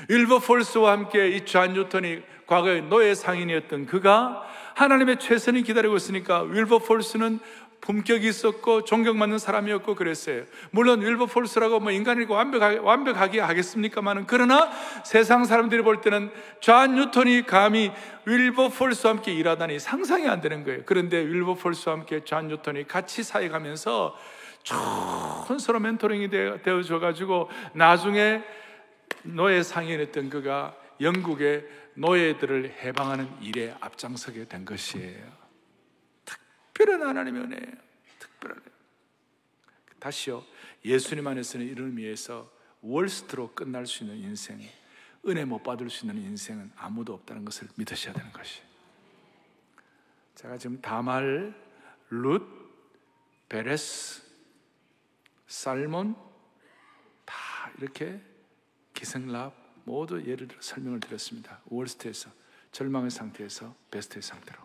윌버폴스와 0.08 0.92
함께 0.92 1.28
이존 1.28 1.74
뉴턴이 1.74 2.22
과거에 2.46 2.80
노예 2.82 3.14
상인이었던 3.14 3.86
그가 3.86 4.42
하나님의 4.74 5.18
최선이 5.18 5.62
기다리고 5.62 5.96
있으니까 5.96 6.42
윌버폴스는 6.42 7.40
품격이 7.82 8.28
있었고 8.28 8.84
존경받는 8.84 9.38
사람이었고 9.38 9.96
그랬어요. 9.96 10.44
물론 10.70 11.02
윌버폴스라고 11.02 11.80
뭐 11.80 11.90
인간이고 11.90 12.32
완벽하게, 12.32 12.78
완벽하게 12.78 13.40
하겠습니까만은 13.40 14.24
그러나 14.28 14.70
세상 15.04 15.44
사람들이 15.44 15.82
볼 15.82 16.00
때는 16.00 16.30
존 16.60 16.94
뉴턴이 16.94 17.42
감히 17.42 17.90
윌버포스와 18.24 19.14
함께 19.14 19.32
일하다니 19.32 19.80
상상이 19.80 20.28
안 20.28 20.40
되는 20.40 20.62
거예요. 20.62 20.82
그런데 20.86 21.18
윌버포스와 21.18 21.96
함께 21.96 22.22
존 22.22 22.46
뉴턴이 22.46 22.86
같이 22.86 23.24
사역하면서 23.24 24.16
좋은 24.62 25.58
서로 25.58 25.80
멘토링이 25.80 26.30
되어줘 26.30 26.98
가지고 26.98 27.50
나중에 27.74 28.42
노예 29.22 29.62
상인했던 29.62 30.30
그가 30.30 30.76
영국의 31.00 31.68
노예들을 31.94 32.70
해방하는 32.82 33.42
일에 33.42 33.74
앞장서게 33.80 34.46
된 34.46 34.64
것이에요. 34.64 35.30
특별한 36.24 37.02
하나님의 37.02 37.42
은혜예요. 37.42 37.76
특별한 38.18 38.58
은혜. 38.58 38.72
다시요. 39.98 40.44
예수님 40.84 41.26
안에서는 41.26 41.66
이런 41.66 41.88
의미에서 41.88 42.50
월스트로 42.80 43.52
끝날 43.54 43.86
수 43.86 44.04
있는 44.04 44.16
인생, 44.18 44.60
은혜 45.28 45.44
못 45.44 45.62
받을 45.62 45.88
수 45.90 46.06
있는 46.06 46.20
인생은 46.22 46.72
아무도 46.76 47.14
없다는 47.14 47.44
것을 47.44 47.68
믿으셔야 47.76 48.14
되는 48.14 48.32
것이. 48.32 48.60
제가 50.34 50.56
지금 50.58 50.80
다말, 50.80 51.54
룻, 52.10 52.42
베레스, 53.48 54.22
살몬 55.52 56.16
다 57.26 57.34
이렇게 57.76 58.22
기생랍 58.94 59.54
모두 59.84 60.24
예를 60.24 60.48
들어 60.48 60.60
설명을 60.62 60.98
드렸습니다. 60.98 61.60
월스트에서 61.66 62.30
절망의 62.72 63.10
상태에서 63.10 63.74
베스트의 63.90 64.22
상태로. 64.22 64.58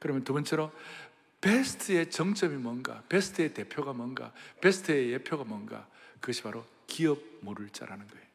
그러면 0.00 0.24
두 0.24 0.32
번째로 0.32 0.72
베스트의 1.40 2.10
정점이 2.10 2.56
뭔가, 2.56 3.04
베스트의 3.08 3.54
대표가 3.54 3.92
뭔가, 3.92 4.32
베스트의 4.60 5.12
예표가 5.12 5.44
뭔가, 5.44 5.88
그것이 6.20 6.42
바로 6.42 6.66
기업 6.88 7.20
물을 7.40 7.70
자라는 7.70 8.08
거예요. 8.08 8.26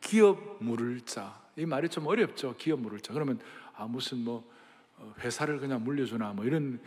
기업 0.00 0.56
물을 0.60 1.00
자. 1.02 1.40
이 1.56 1.64
말이 1.66 1.88
좀 1.88 2.06
어렵죠. 2.06 2.56
기업 2.56 2.80
물을 2.80 3.00
자. 3.00 3.12
그러면 3.12 3.40
아 3.74 3.86
무슨 3.86 4.24
뭐 4.24 4.52
어, 4.96 5.14
회사를 5.20 5.60
그냥 5.60 5.84
물려주나 5.84 6.32
뭐 6.32 6.44
이런 6.44 6.80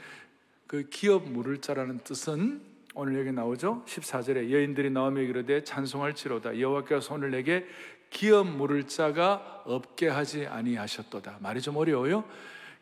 그 0.71 0.87
기업 0.89 1.29
물을 1.29 1.57
자라는 1.57 1.99
뜻은 2.05 2.61
오늘 2.95 3.19
여기 3.19 3.33
나오죠. 3.33 3.83
14절에 3.85 4.51
여인들이 4.51 4.89
나오며 4.89 5.19
이르되 5.19 5.65
찬송할지로다 5.65 6.61
여호와께서 6.61 7.15
오늘 7.15 7.31
내게 7.31 7.67
기업 8.09 8.47
물을 8.47 8.87
자가 8.87 9.63
없게 9.65 10.07
하지 10.07 10.47
아니하셨도다. 10.47 11.39
말이 11.41 11.59
좀 11.59 11.75
어려워요. 11.75 12.23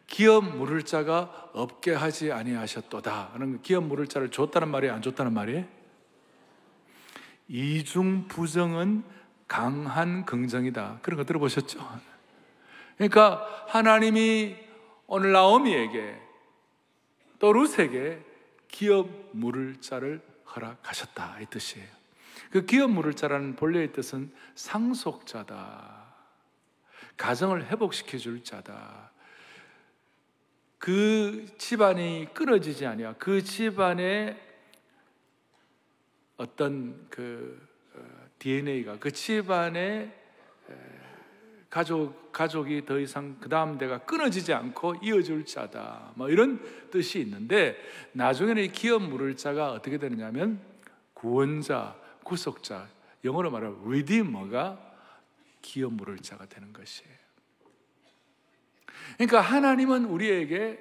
기업 0.06 0.56
물을 0.56 0.84
자가 0.84 1.50
없게 1.54 1.92
하지 1.92 2.32
아니하셨도다. 2.32 3.34
기업 3.64 3.86
물을 3.86 4.06
자를 4.06 4.30
줬다는 4.30 4.68
말이 4.68 4.88
안 4.88 5.02
줬다는 5.02 5.34
말이 5.34 5.66
이중 7.48 8.28
부정은 8.28 9.04
강한 9.48 10.28
긍정이다. 10.28 11.00
그런 11.02 11.18
거 11.18 11.24
들어보셨죠? 11.24 11.80
그러니까 12.98 13.66
하나님이 13.68 14.58
오늘 15.08 15.32
나오미에게 15.32 16.29
또 17.40 17.54
룻에게 17.54 18.24
기업 18.68 19.10
물을 19.32 19.78
자를 19.82 20.22
허락하셨다 20.56 21.40
이 21.42 21.46
뜻이에요. 21.48 21.88
그 22.52 22.66
기업 22.66 22.92
물을 22.92 23.14
자라는 23.14 23.56
본래의 23.56 23.94
뜻은 23.94 24.32
상속자다. 24.56 26.00
가정을 27.18 27.68
회복시켜 27.68 28.18
줄 28.18 28.44
자다. 28.44 29.12
그 30.78 31.46
집안이 31.58 32.30
끊어지지 32.34 32.86
아니야. 32.86 33.14
그 33.20 33.44
집안의 33.44 34.40
어떤 36.38 37.08
그 37.10 37.68
DNA가 38.40 38.94
어, 38.94 38.98
그 39.00 39.12
집안의 39.12 40.19
가족 41.70 42.32
가족이 42.32 42.86
더 42.86 43.00
이상 43.00 43.38
그 43.40 43.48
다음 43.48 43.78
대가 43.78 44.00
끊어지지 44.00 44.54
않고 44.54 44.96
이어줄 45.04 45.46
자다. 45.46 46.14
뭐 46.16 46.30
이런 46.30 46.60
뜻이 46.90 47.20
있는데 47.20 47.78
나중에는 48.14 48.64
이 48.64 48.68
기업 48.70 49.04
물을 49.04 49.36
자가 49.36 49.72
어떻게 49.72 49.98
되느냐면 49.98 50.62
구원자, 51.14 51.96
구속자, 52.24 52.88
영어로 53.24 53.52
말하면 53.52 53.82
redeemer가 53.86 54.80
기업 55.62 55.94
물을 55.94 56.18
자가 56.18 56.46
되는 56.48 56.74
것이에요. 56.74 57.14
그러니까 59.18 59.42
하나님은 59.42 60.06
우리에게 60.06 60.80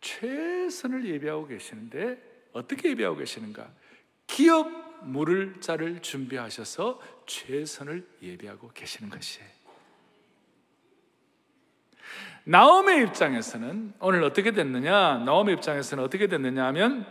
최선을 0.00 1.06
예비하고 1.06 1.46
계시는데 1.46 2.48
어떻게 2.52 2.90
예비하고 2.90 3.16
계시는가? 3.16 3.68
기업 4.26 4.68
물을 5.02 5.60
자를 5.60 6.00
준비하셔서 6.00 7.00
최선을 7.26 8.06
예비하고 8.22 8.70
계시는 8.72 9.10
것이에요. 9.10 9.53
나옴의 12.46 13.02
입장에서는 13.04 13.94
오늘 14.00 14.22
어떻게 14.22 14.50
됐느냐? 14.50 15.22
나옴의 15.24 15.54
입장에서는 15.54 16.04
어떻게 16.04 16.26
됐느냐 16.26 16.66
하면 16.66 17.06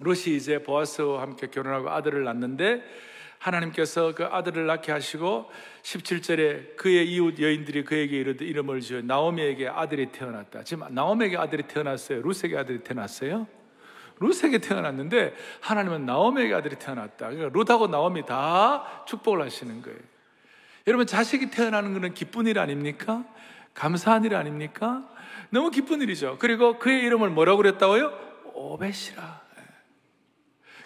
롯이 0.00 0.34
이제 0.34 0.62
보아스와 0.62 1.22
함께 1.22 1.46
결혼하고 1.46 1.90
아들을 1.90 2.24
낳는데 2.24 2.82
하나님께서 3.38 4.12
그 4.14 4.24
아들을 4.24 4.66
낳게 4.66 4.90
하시고 4.90 5.50
17절에 5.82 6.76
그의 6.76 7.08
이웃 7.12 7.38
여인들이 7.38 7.84
그에게 7.84 8.18
이르되 8.18 8.44
이름을 8.44 8.80
지어 8.80 9.00
나오미에게 9.02 9.68
아들이 9.68 10.06
태어났다. 10.06 10.64
지금 10.64 10.84
나오미에게 10.90 11.36
아들이 11.38 11.62
태어났어요. 11.62 12.20
루스에게 12.20 12.58
아들이 12.58 12.80
태어났어요. 12.80 13.46
루스에게 14.18 14.58
태어났는데 14.58 15.34
하나님은 15.60 16.04
나오미에게 16.06 16.54
아들이 16.54 16.76
태어났다. 16.76 17.30
그러니까 17.30 17.50
룻하고 17.56 17.86
나오미 17.86 18.26
다 18.26 19.04
축복을 19.06 19.42
하시는 19.42 19.80
거예요. 19.80 19.98
여러분 20.88 21.06
자식이 21.06 21.50
태어나는 21.50 21.94
것은 21.94 22.14
기쁜 22.14 22.46
일 22.46 22.58
아닙니까? 22.58 23.24
감사한 23.74 24.24
일 24.24 24.34
아닙니까? 24.34 25.08
너무 25.50 25.70
기쁜 25.70 26.00
일이죠. 26.02 26.36
그리고 26.38 26.78
그의 26.78 27.02
이름을 27.04 27.30
뭐라고 27.30 27.58
그랬다고요? 27.58 28.52
오벳이라. 28.54 29.40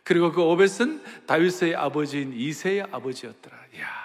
그리고 0.04 0.32
그 0.32 0.42
오벳은 0.42 1.02
다윗의 1.26 1.76
아버지인 1.76 2.34
이세의 2.34 2.82
아버지였더라. 2.92 3.56
이야. 3.74 4.04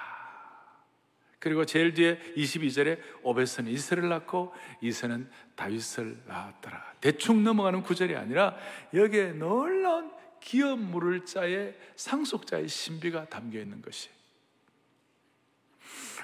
그리고 1.39 1.65
제일 1.65 1.93
뒤에 1.93 2.19
22절에 2.35 2.99
오벳은 3.23 3.67
이세를 3.67 4.09
낳고 4.09 4.53
이세는 4.81 5.29
다윗을 5.55 6.17
낳았더라. 6.25 6.93
대충 7.01 7.43
넘어가는 7.43 7.81
구절이 7.81 8.15
아니라 8.15 8.55
여기에 8.93 9.33
놀라운 9.33 10.11
기업 10.41 10.79
물을 10.79 11.25
자의 11.25 11.75
상속자의 11.95 12.67
신비가 12.67 13.25
담겨 13.25 13.59
있는 13.59 13.81
것이. 13.81 14.09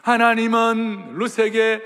하나님은 0.03 1.15
루세에게 1.15 1.81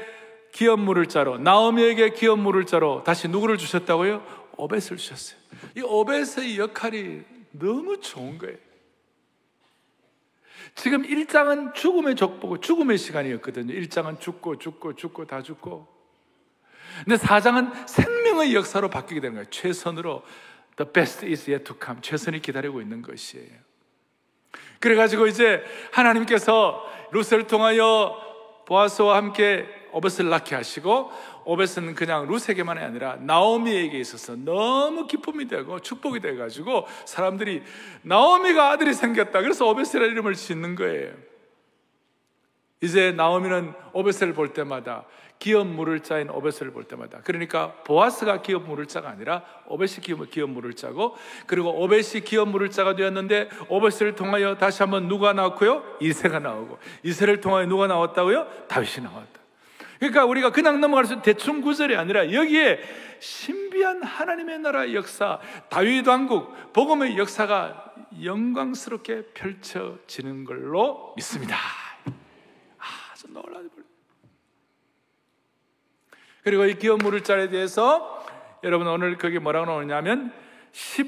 기업 0.52 0.80
물을 0.80 1.06
자로 1.06 1.38
나오미에게 1.38 2.12
기업 2.12 2.40
물을 2.40 2.66
자로 2.66 3.04
다시 3.04 3.28
누구를 3.28 3.58
주셨다고요? 3.58 4.50
오벳을 4.58 4.98
주셨어요. 4.98 5.40
이 5.78 5.82
오벳의 5.82 6.58
역할이 6.58 7.24
너무 7.52 8.00
좋은 8.00 8.38
거예요. 8.38 8.58
지금 10.76 11.04
1장은 11.04 11.74
죽음의 11.74 12.16
족보고 12.16 12.60
죽음의 12.60 12.98
시간이었거든요. 12.98 13.74
1장은 13.74 14.20
죽고 14.20 14.60
죽고 14.60 14.96
죽고 14.96 15.26
다 15.26 15.42
죽고. 15.42 15.88
근데 17.04 17.16
4장은 17.16 17.88
생명의 17.88 18.56
역사로 18.56 18.90
바뀌게 18.90 19.22
되는 19.22 19.36
거예요. 19.36 19.50
최선으로 19.50 20.24
the 20.78 20.92
best 20.92 21.26
is 21.26 21.50
yet 21.50 21.64
to 21.66 21.76
come. 21.82 22.02
최선이 22.02 22.42
기다리고 22.42 22.82
있는 22.82 23.02
것이에요. 23.02 23.70
그래가지고 24.80 25.28
이제 25.28 25.64
하나님께서 25.92 26.86
루스를 27.12 27.48
통하여 27.48 28.29
보아스와 28.70 29.18
함께 29.18 29.68
오벳을 29.92 30.30
낳게 30.30 30.54
하시고 30.54 31.12
오벳은 31.46 31.96
그냥 31.96 32.28
루세게만이 32.28 32.80
아니라 32.80 33.16
나오미에게 33.16 34.00
있어서 34.00 34.36
너무 34.36 35.08
기쁨이 35.08 35.48
되고 35.48 35.80
축복이 35.80 36.20
돼 36.20 36.36
가지고 36.36 36.86
사람들이 37.06 37.64
나오미가 38.04 38.70
아들이 38.70 38.94
생겼다. 38.94 39.42
그래서 39.42 39.68
오벳이라는 39.68 40.12
이름을 40.12 40.36
짓는 40.36 40.76
거예요. 40.76 41.14
이제 42.82 43.12
나오미는 43.12 43.74
오벳을 43.94 44.34
볼 44.34 44.54
때마다 44.54 45.06
기업 45.40 45.68
물을 45.68 46.02
자인 46.02 46.30
오벳을 46.30 46.72
볼 46.72 46.84
때마다 46.84 47.22
그러니까 47.24 47.74
보아스가 47.86 48.42
기업 48.42 48.68
물을 48.68 48.86
자가 48.86 49.10
아니라 49.10 49.44
오벳이 49.68 50.02
기업, 50.30 50.50
물을 50.50 50.74
자고 50.74 51.16
그리고 51.48 51.70
오벳이 51.82 52.26
기업 52.26 52.50
물을 52.50 52.70
자가 52.70 52.96
되었는데 52.96 53.50
오벳을 53.70 54.16
통하여 54.16 54.58
다시 54.58 54.84
한번 54.84 55.08
누가 55.08 55.32
나왔고요? 55.32 55.98
이세가 56.02 56.40
나오고 56.40 56.78
이세를 57.04 57.40
통하여 57.40 57.66
누가 57.66 57.88
나왔다고요? 57.88 58.66
다윗이 58.68 59.04
나왔다. 59.04 59.40
그러니까 60.00 60.26
우리가 60.26 60.52
그냥 60.52 60.80
넘어갈 60.82 61.06
수 61.06 61.22
대충 61.22 61.62
구절이 61.62 61.96
아니라 61.96 62.32
여기에 62.32 62.80
신비한 63.20 64.04
하나님의 64.04 64.60
나라 64.60 64.94
역사, 64.94 65.40
다윗 65.70 66.08
왕국, 66.08 66.74
복음의 66.74 67.18
역사가 67.18 67.94
영광스럽게 68.24 69.28
펼쳐지는 69.34 70.46
걸로 70.46 71.14
믿습니다. 71.18 71.58
아주 72.78 73.28
놀라죠. 73.30 73.79
그리고 76.44 76.66
이 76.66 76.76
기업 76.76 77.00
물을 77.00 77.24
자에 77.24 77.50
대해서 77.50 78.26
여러분 78.64 78.88
오늘 78.88 79.18
거기 79.18 79.40
뭐라고 79.40 79.66
나오냐면 79.66 80.34
10, 80.72 81.08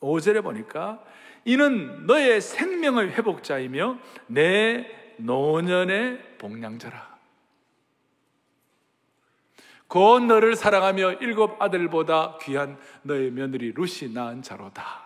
15절에 0.00 0.42
보니까 0.42 1.02
이는 1.44 2.06
너의 2.06 2.40
생명의 2.40 3.10
회복자이며 3.10 3.98
내 4.26 4.86
노년의 5.18 6.38
복량자라. 6.38 7.16
곧 9.88 10.24
너를 10.24 10.56
사랑하며 10.56 11.14
일곱 11.14 11.62
아들보다 11.62 12.38
귀한 12.42 12.76
너의 13.02 13.30
며느리 13.30 13.72
루시 13.72 14.12
낳은 14.12 14.42
자로다. 14.42 15.04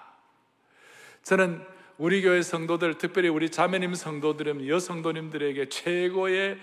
저는 1.22 1.62
우리 1.98 2.22
교회 2.22 2.40
성도들, 2.40 2.96
특별히 2.96 3.28
우리 3.28 3.50
자매님 3.50 3.94
성도들은 3.94 4.66
여성도님들에게 4.66 5.68
최고의 5.68 6.52
어, 6.52 6.56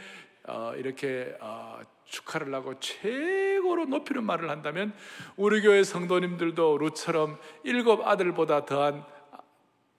이렇게 0.78 1.36
어, 1.42 1.80
축하를 2.06 2.54
하고 2.54 2.80
최고로 2.80 3.86
높이는 3.86 4.24
말을 4.24 4.50
한다면 4.50 4.94
우리 5.36 5.62
교회 5.62 5.84
성도님들도 5.84 6.78
루처럼 6.78 7.38
일곱 7.64 8.08
아들보다 8.08 8.66
더한 8.66 9.04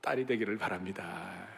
딸이 0.01 0.27
되기를 0.27 0.57
바랍니다. 0.59 1.49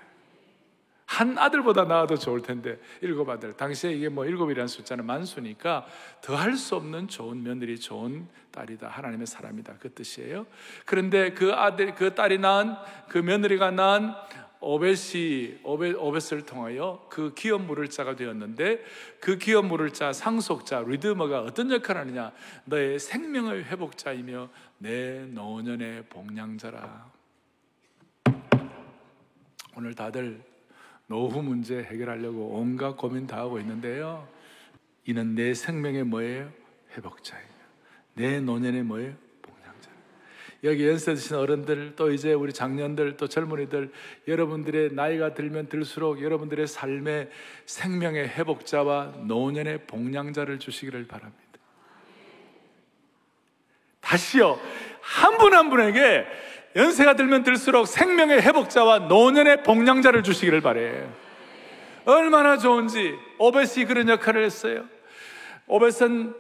한 1.11 1.37
아들보다 1.37 1.85
나아도 1.85 2.17
좋을 2.17 2.41
텐데 2.41 2.79
일곱 3.01 3.29
아들. 3.29 3.57
당시에 3.57 3.93
이게 3.93 4.09
뭐 4.09 4.25
일곱이라는 4.25 4.69
숫자는 4.69 5.05
만수니까 5.07 5.85
더할 6.21 6.55
수 6.57 6.77
없는 6.77 7.09
좋은 7.09 7.43
며느리, 7.43 7.81
좋은 7.81 8.29
딸이다. 8.53 8.87
하나님의 8.87 9.27
사람이다. 9.27 9.75
그 9.81 9.93
뜻이에요. 9.93 10.47
그런데 10.87 11.33
그 11.33 11.53
아들, 11.53 11.97
그 11.97 12.15
딸이 12.15 12.39
낳은 12.39 12.77
그 13.09 13.19
며느리가 13.19 13.73
낳은 13.73 14.13
오벳이 14.61 15.61
오벳, 15.63 15.97
오벳을 15.97 16.45
통하여 16.45 17.07
그 17.09 17.33
기업 17.35 17.63
물을 17.63 17.89
자가 17.89 18.15
되었는데 18.15 18.85
그 19.19 19.39
기업 19.39 19.65
물을 19.65 19.91
자 19.91 20.13
상속자 20.13 20.85
redeemer가 20.87 21.43
어떤 21.43 21.71
역할을 21.71 22.03
하느냐 22.03 22.33
너의 22.67 22.99
생명의 22.99 23.65
회복자이며 23.65 24.51
내 24.79 25.25
노년의 25.27 26.05
봉양자라 26.11 27.11
오늘 29.77 29.95
다들 29.95 30.43
노후 31.07 31.43
문제 31.43 31.83
해결하려고 31.83 32.51
온갖 32.59 32.97
고민 32.97 33.27
다 33.27 33.39
하고 33.39 33.59
있는데요 33.61 34.29
이는 35.07 35.35
내 35.35 35.55
생명의 35.55 36.05
뭐예요? 36.05 36.53
회복자예요 36.97 37.49
내 38.15 38.41
노년의 38.41 38.83
뭐예요? 38.83 39.30
여기 40.63 40.87
연세 40.87 41.15
드신 41.15 41.37
어른들 41.37 41.95
또 41.97 42.13
이제 42.13 42.35
우리 42.35 42.53
장년들 42.53 43.17
또 43.17 43.27
젊은이들 43.29 43.91
여러분들의 44.29 44.93
나이가 44.93 45.33
들면 45.33 45.69
들수록 45.69 46.23
여러분들의 46.23 46.67
삶의 46.67 47.31
생명의 47.65 48.29
회복자와 48.29 49.15
노년의 49.27 49.87
복량자를 49.87 50.59
주시기를 50.59 51.07
바랍니다. 51.07 51.41
다시요. 54.01 54.61
한 55.01 55.39
분한 55.39 55.59
한 55.59 55.71
분에게 55.71 56.27
연세가 56.77 57.17
들면 57.17 57.43
들수록 57.43 57.87
생명의 57.87 58.43
회복자와 58.43 59.01
노년의 59.01 59.63
복량자를 59.63 60.23
주시기를 60.23 60.61
바래요. 60.61 61.13
얼마나 62.05 62.59
좋은지 62.59 63.15
오벳이 63.39 63.87
그런 63.87 64.09
역할을 64.09 64.45
했어요. 64.45 64.85
오벳은 65.67 66.35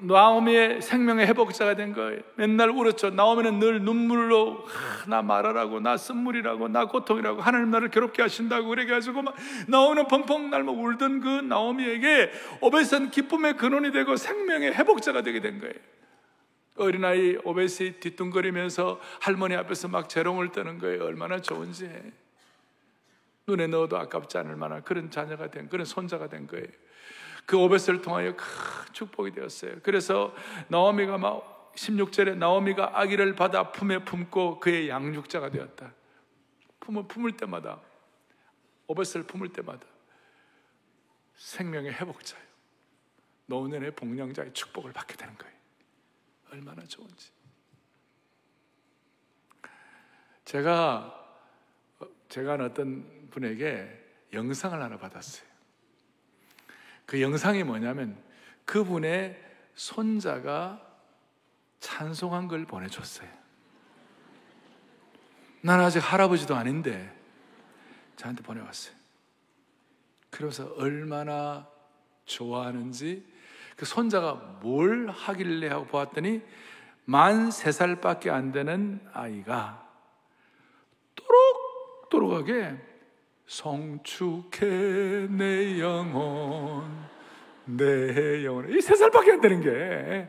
나오미의 0.00 0.82
생명의 0.82 1.26
회복자가 1.26 1.74
된 1.74 1.92
거예요. 1.92 2.20
맨날 2.36 2.70
울었죠. 2.70 3.10
나오미는 3.10 3.58
늘 3.58 3.82
눈물로 3.82 4.64
아, 4.66 5.08
나 5.08 5.20
말하라고, 5.20 5.80
나 5.80 5.96
쓴물이라고, 5.96 6.68
나 6.68 6.84
고통이라고, 6.86 7.40
하나님 7.40 7.70
나를 7.70 7.90
괴롭게 7.90 8.22
하신다고 8.22 8.68
그래가지고 8.68 9.22
막 9.22 9.34
나오는 9.66 10.06
펑펑 10.06 10.50
날막 10.50 10.78
울던 10.78 11.20
그 11.20 11.28
나오미에게 11.28 12.30
오벳은 12.60 13.10
기쁨의 13.10 13.56
근원이 13.56 13.90
되고 13.90 14.14
생명의 14.16 14.74
회복자가 14.74 15.22
되게 15.22 15.40
된 15.40 15.58
거예요. 15.58 15.74
어린아이 16.76 17.38
오벳이 17.44 18.00
뒤뚱거리면서 18.00 19.00
할머니 19.20 19.56
앞에서 19.56 19.88
막 19.88 20.08
재롱을 20.08 20.52
떠는 20.52 20.78
거예요. 20.78 21.04
얼마나 21.04 21.40
좋은지. 21.40 21.90
눈에 23.46 23.66
넣어도 23.66 23.98
아깝지 23.98 24.38
않을 24.38 24.56
만한 24.56 24.82
그런 24.84 25.10
자녀가 25.10 25.48
된, 25.48 25.68
그런 25.68 25.84
손자가 25.84 26.28
된 26.28 26.46
거예요. 26.46 26.66
그 27.46 27.56
오벳을 27.56 28.00
통하여 28.02 28.34
큰 28.34 28.44
축복이 28.92 29.32
되었어요. 29.32 29.80
그래서 29.82 30.34
나오미가 30.68 31.18
막 31.18 31.72
16절에 31.74 32.36
나오미가 32.36 32.98
아기를 32.98 33.34
받아 33.34 33.72
품에 33.72 34.04
품고 34.04 34.60
그의 34.60 34.88
양육자가 34.88 35.50
되었다. 35.50 35.92
품을 36.80 37.08
품을 37.08 37.36
때마다 37.36 37.80
오벳을 38.86 39.24
품을 39.26 39.48
때마다 39.48 39.86
생명의 41.36 41.92
회복자요 41.92 42.42
노년의 43.46 43.90
복량자의 43.92 44.52
축복을 44.52 44.92
받게 44.92 45.16
되는 45.16 45.36
거예요. 45.36 45.54
얼마나 46.50 46.84
좋은지. 46.84 47.30
제가 50.44 51.20
제가 52.28 52.54
어떤 52.54 53.28
분에게 53.30 54.02
영상을 54.32 54.80
하나 54.80 54.96
받았어요. 54.96 55.53
그 57.06 57.20
영상이 57.20 57.64
뭐냐면 57.64 58.16
그분의 58.64 59.40
손자가 59.74 60.80
찬송한 61.80 62.48
걸 62.48 62.64
보내줬어요. 62.64 63.28
난 65.60 65.80
아직 65.80 65.98
할아버지도 65.98 66.54
아닌데 66.54 67.14
저한테 68.16 68.42
보내왔어요. 68.42 68.94
그러면서 70.30 70.72
얼마나 70.74 71.68
좋아하는지 72.24 73.26
그 73.76 73.84
손자가 73.84 74.34
뭘 74.60 75.08
하길래 75.08 75.68
하고 75.68 75.86
보았더니 75.86 76.42
만 77.06 77.50
세 77.50 77.70
살밖에 77.70 78.30
안 78.30 78.50
되는 78.52 79.00
아이가 79.12 79.86
또록또록하게 81.14 82.93
성축해 83.46 85.28
내 85.30 85.80
영혼 85.80 86.84
내 87.66 88.44
영혼. 88.44 88.70
이 88.70 88.80
세 88.80 88.94
살밖에 88.94 89.32
안 89.32 89.40
되는 89.40 89.60
게 89.60 90.28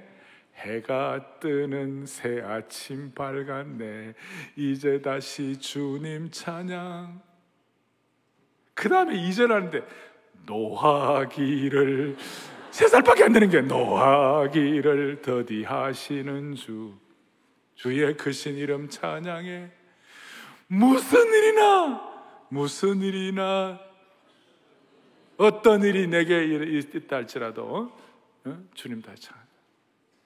해가 0.55 1.39
뜨는 1.39 2.05
새 2.05 2.41
아침 2.41 3.13
밝았네. 3.13 4.13
이제 4.55 5.01
다시 5.01 5.59
주님 5.59 6.31
찬양. 6.31 7.21
그 8.73 8.87
다음에 8.89 9.15
이절 9.15 9.51
하는데 9.51 9.81
노하기를 10.45 12.15
세 12.71 12.87
살밖에 12.87 13.25
안 13.25 13.33
되는 13.33 13.49
게 13.49 13.61
노하기를 13.61 15.21
더디하시는 15.21 16.55
주 16.55 16.93
주의 17.75 18.15
크신 18.15 18.55
이름 18.55 18.87
찬양해. 18.87 19.69
무슨 20.67 21.27
일이나 21.33 22.14
무슨 22.49 23.01
일이나 23.01 23.79
어떤 25.37 25.83
일이 25.83 26.07
내게 26.07 26.43
있다 26.45 27.17
할지라도 27.17 27.91
어? 28.45 28.63
주님 28.73 29.01
다 29.01 29.13
참. 29.15 29.37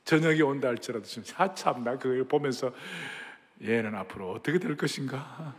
저녁이 0.04 0.42
온다 0.42 0.68
할지라도 0.68 1.06
지금 1.06 1.24
사참 1.24 1.84
나 1.84 1.98
그걸 1.98 2.24
보면서 2.26 2.74
얘는 3.64 3.96
앞으로 3.96 4.32
어떻게 4.32 4.60
될 4.60 4.76
것인가? 4.76 5.56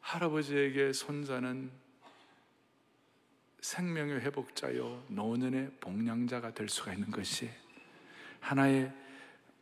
할아버지에게 0.00 0.92
손자는 0.92 1.70
생명의 3.60 4.20
회복자요 4.20 5.04
노년의 5.08 5.70
복량자가 5.80 6.52
될 6.52 6.68
수가 6.68 6.92
있는 6.92 7.10
것이 7.10 7.48
하나의 8.40 8.92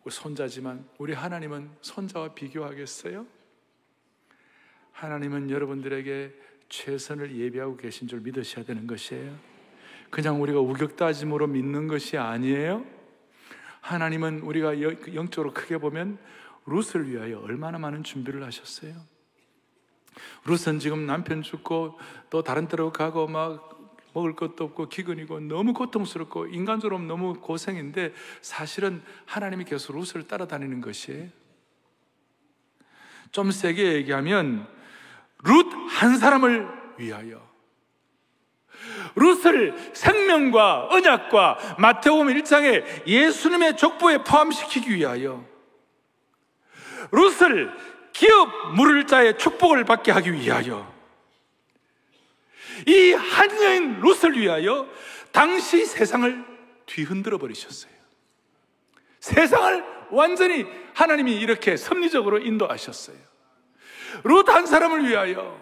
손자지만 0.09 0.89
우리 0.99 1.13
하나님은 1.13 1.71
손자와 1.83 2.35
비교하겠어요? 2.35 3.27
하나님은 4.93 5.51
여러분들에게 5.51 6.35
최선을 6.69 7.37
예비하고 7.37 7.77
계신 7.77 8.09
줄 8.09 8.21
믿으셔야 8.21 8.65
되는 8.65 8.87
것이에요. 8.87 9.37
그냥 10.11 10.43
우리가 10.43 10.61
우격다짐으로 10.61 11.47
믿는 11.49 11.89
것이 11.89 12.17
아니에요. 12.17 12.85
하나님은 13.81 14.41
우리가 14.41 14.81
영적으로 15.15 15.53
크게 15.53 15.79
보면 15.79 16.19
룻을 16.67 17.11
위하여 17.11 17.41
얼마나 17.41 17.79
많은 17.79 18.03
준비를 18.03 18.45
하셨어요. 18.45 18.95
룻은 20.45 20.79
지금 20.81 21.07
남편 21.07 21.43
죽고 21.43 21.99
또 22.29 22.43
다른 22.43 22.69
데로 22.69 22.93
가고 22.93 23.27
막 23.27 23.80
먹을 24.13 24.35
것도 24.35 24.65
없고 24.65 24.89
기근이고 24.89 25.41
너무 25.41 25.73
고통스럽고 25.73 26.49
인간적으로 26.49 26.99
너무 27.01 27.35
고생인데 27.35 28.13
사실은 28.41 29.03
하나님이 29.27 29.65
계속 29.65 29.97
룻을 29.97 30.27
따라다니는 30.27 30.81
것이에요. 30.81 31.29
좀 33.33 33.51
세게 33.51 33.95
얘기하면 33.95 34.67
룻 35.45 35.67
한 35.91 36.19
사람을 36.19 36.69
위하여. 36.99 37.49
룻을 39.15 39.93
생명과 39.93 40.89
언약과 40.91 41.77
마태복음 41.79 42.29
1장에 42.29 43.07
예수님의 43.07 43.77
족보에 43.77 44.25
포함시키기 44.25 44.95
위하여. 44.95 45.45
룻을 47.13 47.73
기업 48.13 48.75
물을 48.75 49.07
자의 49.07 49.37
축복을 49.39 49.85
받게 49.85 50.13
하기 50.13 50.33
위하여 50.33 51.00
이 52.87 53.13
한 53.15 53.51
여인 53.63 54.01
룻을 54.01 54.37
위하여 54.39 54.89
당시 55.33 55.85
세상을 55.87 56.45
뒤흔들어 56.87 57.39
버리셨어요. 57.39 57.93
세상을 59.21 59.85
완전히 60.11 60.67
하나님이 60.95 61.37
이렇게 61.37 61.77
섭리적으로 61.77 62.39
인도하셨어요. 62.39 63.17
룻한 64.25 64.67
사람을 64.67 65.09
위하여 65.09 65.61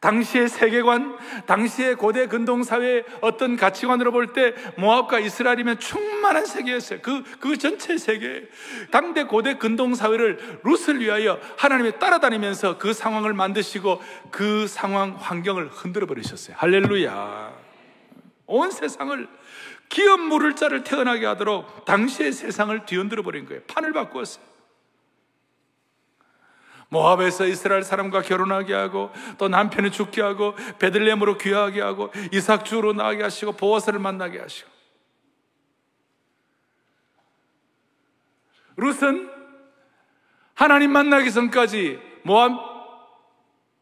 당시의 0.00 0.48
세계관, 0.48 1.16
당시의 1.46 1.96
고대 1.96 2.26
근동 2.26 2.62
사회의 2.62 3.04
어떤 3.20 3.56
가치관으로 3.56 4.12
볼 4.12 4.32
때 4.32 4.54
모압과 4.76 5.18
이스라엘이면 5.20 5.78
충만한 5.80 6.44
세계였어요. 6.46 7.00
그, 7.02 7.22
그 7.40 7.56
전체 7.56 7.96
세계. 7.96 8.46
당대 8.90 9.24
고대 9.24 9.54
근동 9.54 9.94
사회를 9.94 10.60
룻을 10.64 11.00
위하여 11.00 11.40
하나님이 11.56 11.98
따라다니면서 11.98 12.78
그 12.78 12.92
상황을 12.92 13.32
만드시고 13.32 14.02
그 14.30 14.66
상황 14.68 15.16
환경을 15.18 15.68
흔들어 15.68 16.06
버리셨어요. 16.06 16.56
할렐루야. 16.58 17.52
온 18.46 18.70
세상을 18.70 19.28
기업 19.88 20.20
물을 20.20 20.54
자를 20.54 20.84
태어나게 20.84 21.26
하도록 21.26 21.84
당시의 21.86 22.32
세상을 22.32 22.84
뒤흔들어 22.86 23.22
버린 23.22 23.46
거예요. 23.46 23.62
판을 23.66 23.92
바꾸었어요. 23.92 24.44
모압에서 26.90 27.46
이스라엘 27.46 27.82
사람과 27.82 28.22
결혼하게 28.22 28.74
하고 28.74 29.10
또 29.36 29.48
남편을 29.48 29.92
죽게 29.92 30.22
하고 30.22 30.54
베들레헴으로 30.78 31.38
귀하게 31.38 31.80
하고 31.82 32.10
이삭 32.32 32.64
주로 32.64 32.92
나게 32.92 33.22
하시고 33.22 33.52
보아스를 33.52 33.98
만나게 33.98 34.38
하시고. 34.38 34.70
룻은 38.76 39.30
하나님 40.54 40.92
만나기 40.92 41.32
전까지 41.32 42.00
모압 42.22 42.52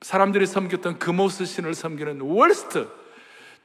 사람들이 0.00 0.46
섬겼던 0.46 0.98
금오스 0.98 1.44
신을 1.44 1.74
섬기는 1.74 2.20
월스트 2.20 2.90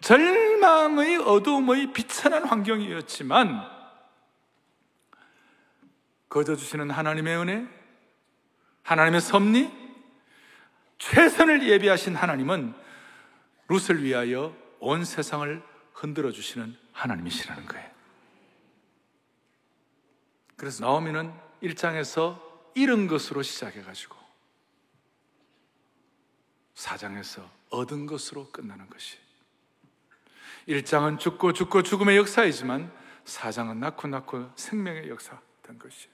절망의 0.01 1.17
어두움의 1.17 1.93
비천한 1.93 2.45
환경이었지만 2.45 3.61
거저 6.29 6.55
주시는 6.55 6.89
하나님의 6.89 7.37
은혜 7.37 7.80
하나님의 8.83 9.21
섭리, 9.21 9.71
최선을 10.97 11.67
예비하신 11.67 12.15
하나님은 12.15 12.73
룻을 13.67 14.03
위하여 14.03 14.55
온 14.79 15.05
세상을 15.05 15.63
흔들어 15.93 16.31
주시는 16.31 16.77
하나님이시라는 16.91 17.65
거예요. 17.65 17.91
그래서 20.55 20.85
나오미는 20.85 21.33
1장에서 21.63 22.39
잃은 22.75 23.07
것으로 23.07 23.41
시작해가지고 23.41 24.15
4장에서 26.75 27.47
얻은 27.69 28.05
것으로 28.05 28.51
끝나는 28.51 28.89
것이. 28.89 29.17
1장은 30.67 31.19
죽고 31.19 31.53
죽고 31.53 31.83
죽음의 31.83 32.17
역사이지만 32.17 32.91
4장은 33.25 33.77
낳고 33.77 34.07
낳고 34.07 34.51
생명의 34.55 35.09
역사 35.09 35.39
된 35.63 35.79
것이. 35.79 36.10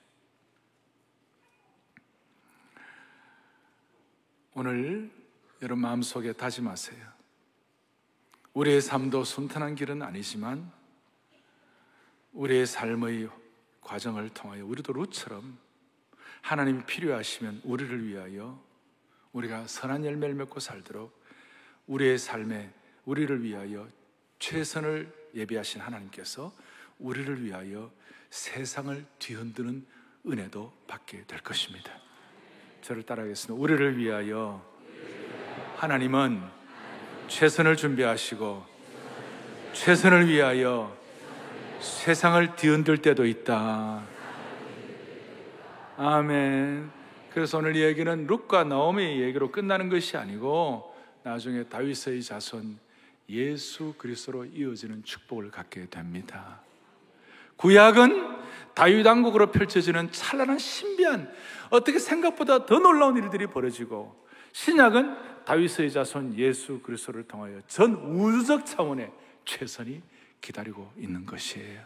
오늘 4.60 5.12
여러분 5.62 5.84
마음속에 5.84 6.34
다짐하세요. 6.34 6.98
우리의 8.56 8.82
삶도 8.82 9.24
순탄한 9.24 9.76
길은 9.76 10.02
아니지만 10.02 10.72
우리의 12.34 12.65
삶의 12.65 13.30
과정을 13.82 14.30
통하여 14.30 14.65
우리도 14.65 14.93
루처럼 14.93 15.60
하나님이 16.41 16.88
필요하시면 16.88 17.62
우리를 17.65 18.08
위하여 18.08 18.60
우리가 19.32 19.67
선한 19.67 20.04
열매를 20.06 20.34
맺고 20.34 20.60
살도록 20.60 21.15
우리의 21.86 22.17
삶에 22.17 22.74
우리를 23.06 23.43
위하여 23.43 23.88
최선을 24.39 25.30
예비하신 25.36 25.82
하나님께서 25.82 26.52
우리를 26.98 27.43
위하여 27.43 27.91
세상을 28.32 29.06
뒤흔드는 29.20 29.86
은혜도 30.26 30.74
받게 30.88 31.26
될 31.28 31.41
것입니다. 31.41 32.07
저를 32.82 33.04
따라하겠습니다. 33.04 33.62
우리를 33.62 33.98
위하여 33.98 34.62
하나님은 35.78 36.42
최선을 37.28 37.76
준비하시고 37.76 38.63
최선을 39.74 40.28
위하여 40.28 40.96
세상을 41.80 42.56
뒤흔들 42.56 42.98
때도 43.00 43.26
있다. 43.26 44.04
아멘. 45.98 46.90
그래서 47.32 47.60
오늘 47.60 47.76
이 47.76 47.84
얘기는 47.84 48.26
룩과 48.26 48.63
나오미의 48.63 49.22
얘기로 49.22 49.52
끝나는 49.52 49.90
것이 49.90 50.18
아니고 50.18 50.96
나중에 51.24 51.66
다윗의 51.66 52.24
자손 52.24 52.80
예수 53.30 53.94
그리스도로 53.98 54.46
이어지는 54.46 55.04
축복을 55.04 55.52
갖게 55.52 55.88
됩니다. 55.88 56.62
구약은 57.58 58.38
다윗 58.74 59.06
왕국으로 59.06 59.52
펼쳐지는 59.52 60.12
찬란한 60.12 60.60
신비한 60.60 61.32
어떻게 61.70 62.00
생각보다 62.00 62.65
더 62.65 62.80
놀라운 62.80 63.17
일들이 63.17 63.48
벌어지고 63.48 64.26
신약은 64.54 65.46
다윗의 65.46 65.91
자손 65.91 66.38
예수 66.38 66.80
그리스도를 66.82 67.28
통하여 67.28 67.62
전 67.67 67.93
우주적 67.93 68.65
차원의 68.65 69.12
최선이 69.46 70.02
기다리고 70.41 70.91
있는 70.98 71.26
것이에요. 71.26 71.82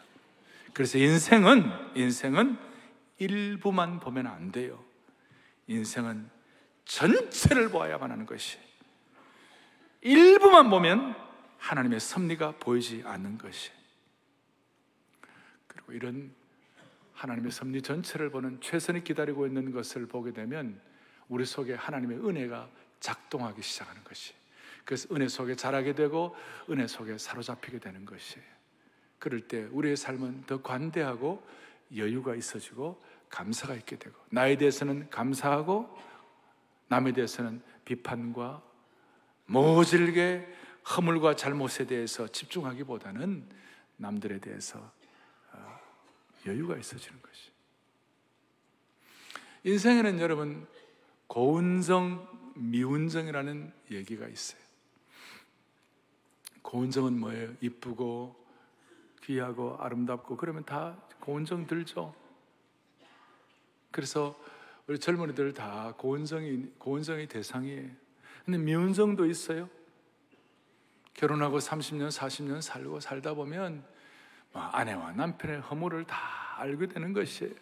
그래서 0.74 0.98
인생은 0.98 1.70
인생은 1.96 2.58
일부만 3.20 4.00
보면 4.00 4.28
안 4.28 4.52
돼요. 4.52 4.84
인생은 5.68 6.30
전체를 6.86 7.70
보아야만 7.70 8.12
하는 8.12 8.26
것이. 8.26 8.58
일부만 10.02 10.70
보면 10.70 11.16
하나님의 11.60 12.00
섭리가 12.00 12.56
보이지 12.60 13.04
않는 13.06 13.38
것이. 13.38 13.72
그리고 15.92 15.94
이런 15.94 16.34
하나님의 17.14 17.52
섭리 17.52 17.82
전체를 17.82 18.30
보는 18.30 18.62
최선이 18.62 19.04
기다리고 19.04 19.46
있는 19.46 19.72
것을 19.72 20.08
보게 20.08 20.32
되면 20.32 20.80
우리 21.28 21.46
속에 21.46 21.74
하나님의 21.74 22.26
은혜가 22.26 22.70
작동하기 23.02 23.62
시작하는 23.62 24.02
것이. 24.04 24.34
그래서 24.86 25.14
은혜 25.14 25.28
속에 25.28 25.56
자라게 25.56 25.94
되고 25.94 26.36
은혜 26.70 26.88
속에 26.88 27.18
사로잡히게 27.18 27.80
되는 27.80 28.06
것이에요. 28.06 28.46
그럴 29.20 29.42
때 29.42 29.68
우리의 29.72 29.98
삶은 29.98 30.46
더 30.48 30.62
관대하고 30.62 31.46
여유가 31.96 32.36
있어지고 32.36 33.04
감사가 33.30 33.76
있게 33.76 33.98
되고 33.98 34.18
나에 34.30 34.58
대해서는 34.58 35.10
감사하고 35.10 35.96
남에 36.88 37.12
대해서는 37.12 37.62
비판과 37.86 38.64
모질게 39.46 40.48
허물과 40.96 41.36
잘못에 41.36 41.86
대해서 41.86 42.28
집중하기보다는 42.28 43.46
남들에 43.98 44.40
대해서 44.40 44.92
여유가 46.46 46.78
있어지는 46.78 47.22
것이. 47.22 47.52
인생에는 49.64 50.20
여러분 50.20 50.68
고운정, 51.28 52.28
미운정이라는 52.56 53.74
얘기가 53.92 54.28
있어요. 54.28 54.62
고운정은 56.62 57.20
뭐예요? 57.20 57.54
이쁘고 57.62 58.36
귀하고 59.24 59.78
아름답고 59.80 60.38
그러면 60.38 60.66
다 60.66 60.98
고운정 61.20 61.68
들죠. 61.68 62.16
그래서 63.92 64.40
우리 64.88 64.98
젊은이들 65.00 65.54
다 65.54 65.94
고운정이 65.98 66.74
고운정의 66.78 67.28
대상이에요. 67.28 67.90
근데 68.46 68.58
미운정도 68.58 69.26
있어요. 69.26 69.70
결혼하고 71.14 71.60
30년, 71.60 72.10
40년 72.10 72.62
살고 72.62 73.00
살다 73.00 73.36
보면 73.36 73.76
뭐 73.76 74.01
아내와 74.54 75.14
남편의 75.14 75.62
허물을 75.62 76.06
다 76.06 76.18
알게 76.58 76.88
되는 76.88 77.14
것이에요. 77.14 77.54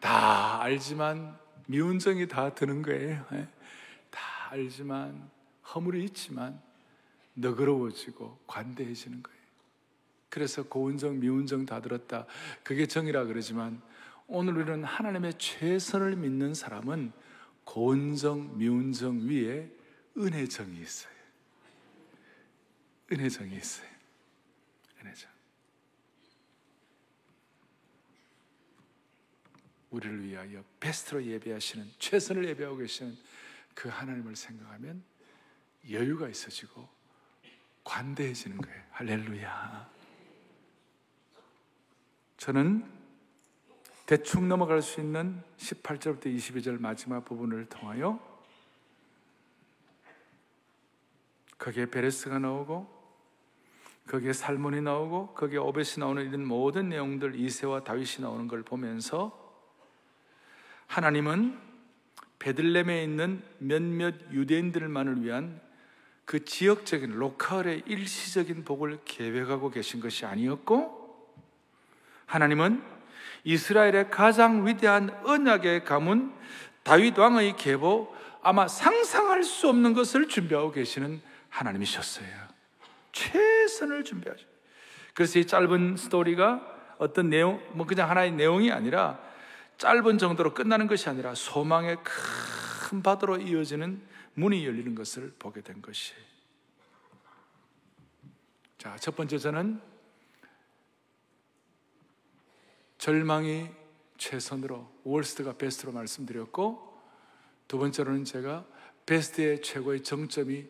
다 0.00 0.60
알지만 0.60 1.38
미운정이 1.66 2.28
다 2.28 2.54
드는 2.54 2.82
거예요. 2.82 3.24
예? 3.32 3.48
다 4.10 4.20
알지만 4.50 5.30
허물이 5.74 6.04
있지만 6.04 6.60
너그러워지고 7.34 8.40
관대해지는 8.46 9.22
거예요. 9.22 9.38
그래서 10.28 10.64
고운정, 10.64 11.20
미운정 11.20 11.64
다 11.64 11.80
들었다. 11.80 12.26
그게 12.62 12.86
정이라 12.86 13.24
그러지만 13.24 13.80
오늘 14.26 14.56
우리는 14.56 14.84
하나님의 14.84 15.34
최선을 15.38 16.16
믿는 16.16 16.54
사람은 16.54 17.12
고운정, 17.64 18.58
미운정 18.58 19.28
위에 19.28 19.70
은혜정이 20.16 20.80
있어요. 20.80 21.14
은혜정이 23.10 23.56
있어요. 23.56 23.88
은혜정. 25.00 25.33
우리를 29.94 30.24
위하여 30.24 30.64
베스트로 30.80 31.24
예배하시는 31.24 31.88
최선을 31.98 32.48
예배하고 32.48 32.78
계시는 32.78 33.16
그 33.74 33.88
하나님을 33.88 34.34
생각하면 34.34 35.02
여유가 35.90 36.28
있어지고 36.28 36.88
관대해지는 37.84 38.56
거예요. 38.56 38.82
할렐루야. 38.90 39.90
저는 42.38 42.84
대충 44.06 44.48
넘어갈 44.48 44.82
수 44.82 45.00
있는 45.00 45.42
18절부터 45.56 46.26
22절 46.26 46.80
마지막 46.80 47.24
부분을 47.24 47.66
통하여 47.66 48.18
거기에 51.58 51.86
베레스가 51.86 52.38
나오고 52.38 52.92
거기에 54.08 54.34
살몬이 54.34 54.82
나오고 54.82 55.34
거기에 55.34 55.58
오벳이 55.58 55.98
나오는 55.98 56.26
이런 56.26 56.44
모든 56.44 56.90
내용들 56.90 57.36
이새와 57.36 57.84
다윗이 57.84 58.20
나오는 58.20 58.48
걸 58.48 58.62
보면서 58.62 59.43
하나님은 60.94 61.58
베들레헴에 62.38 63.02
있는 63.02 63.42
몇몇 63.58 64.14
유대인들만을 64.30 65.24
위한 65.24 65.60
그 66.24 66.44
지역적인 66.44 67.10
local의 67.10 67.82
일시적인 67.86 68.64
복을 68.64 69.00
계획하고 69.04 69.72
계신 69.72 69.98
것이 69.98 70.24
아니었고 70.24 71.34
하나님은 72.26 72.80
이스라엘의 73.42 74.12
가장 74.12 74.68
위대한 74.68 75.10
언약의 75.24 75.84
가문 75.84 76.32
다윗 76.84 77.18
왕의 77.18 77.56
계보 77.56 78.14
아마 78.44 78.68
상상할 78.68 79.42
수 79.42 79.68
없는 79.68 79.94
것을 79.94 80.28
준비하고 80.28 80.70
계시는 80.70 81.20
하나님이셨어요. 81.48 82.28
최선을 83.10 84.04
준비하죠. 84.04 84.46
그래서 85.12 85.40
이 85.40 85.46
짧은 85.48 85.96
스토리가 85.96 86.94
어떤 86.98 87.30
내용, 87.30 87.60
뭐 87.72 87.84
그냥 87.84 88.08
하나의 88.08 88.30
내용이 88.30 88.70
아니라 88.70 89.33
짧은 89.78 90.18
정도로 90.18 90.54
끝나는 90.54 90.86
것이 90.86 91.08
아니라 91.08 91.34
소망의 91.34 91.98
큰 92.04 93.02
바다로 93.02 93.38
이어지는 93.38 94.00
문이 94.34 94.66
열리는 94.66 94.94
것을 94.94 95.32
보게 95.38 95.60
된 95.60 95.80
것이. 95.82 96.14
자, 98.78 98.96
첫 98.96 99.16
번째 99.16 99.38
저는 99.38 99.80
절망이 102.98 103.68
최선으로 104.18 104.90
월스트가 105.04 105.54
베스트로 105.54 105.92
말씀드렸고 105.92 107.02
두 107.68 107.78
번째로는 107.78 108.24
제가 108.24 108.64
베스트의 109.06 109.62
최고의 109.62 110.02
정점이 110.02 110.66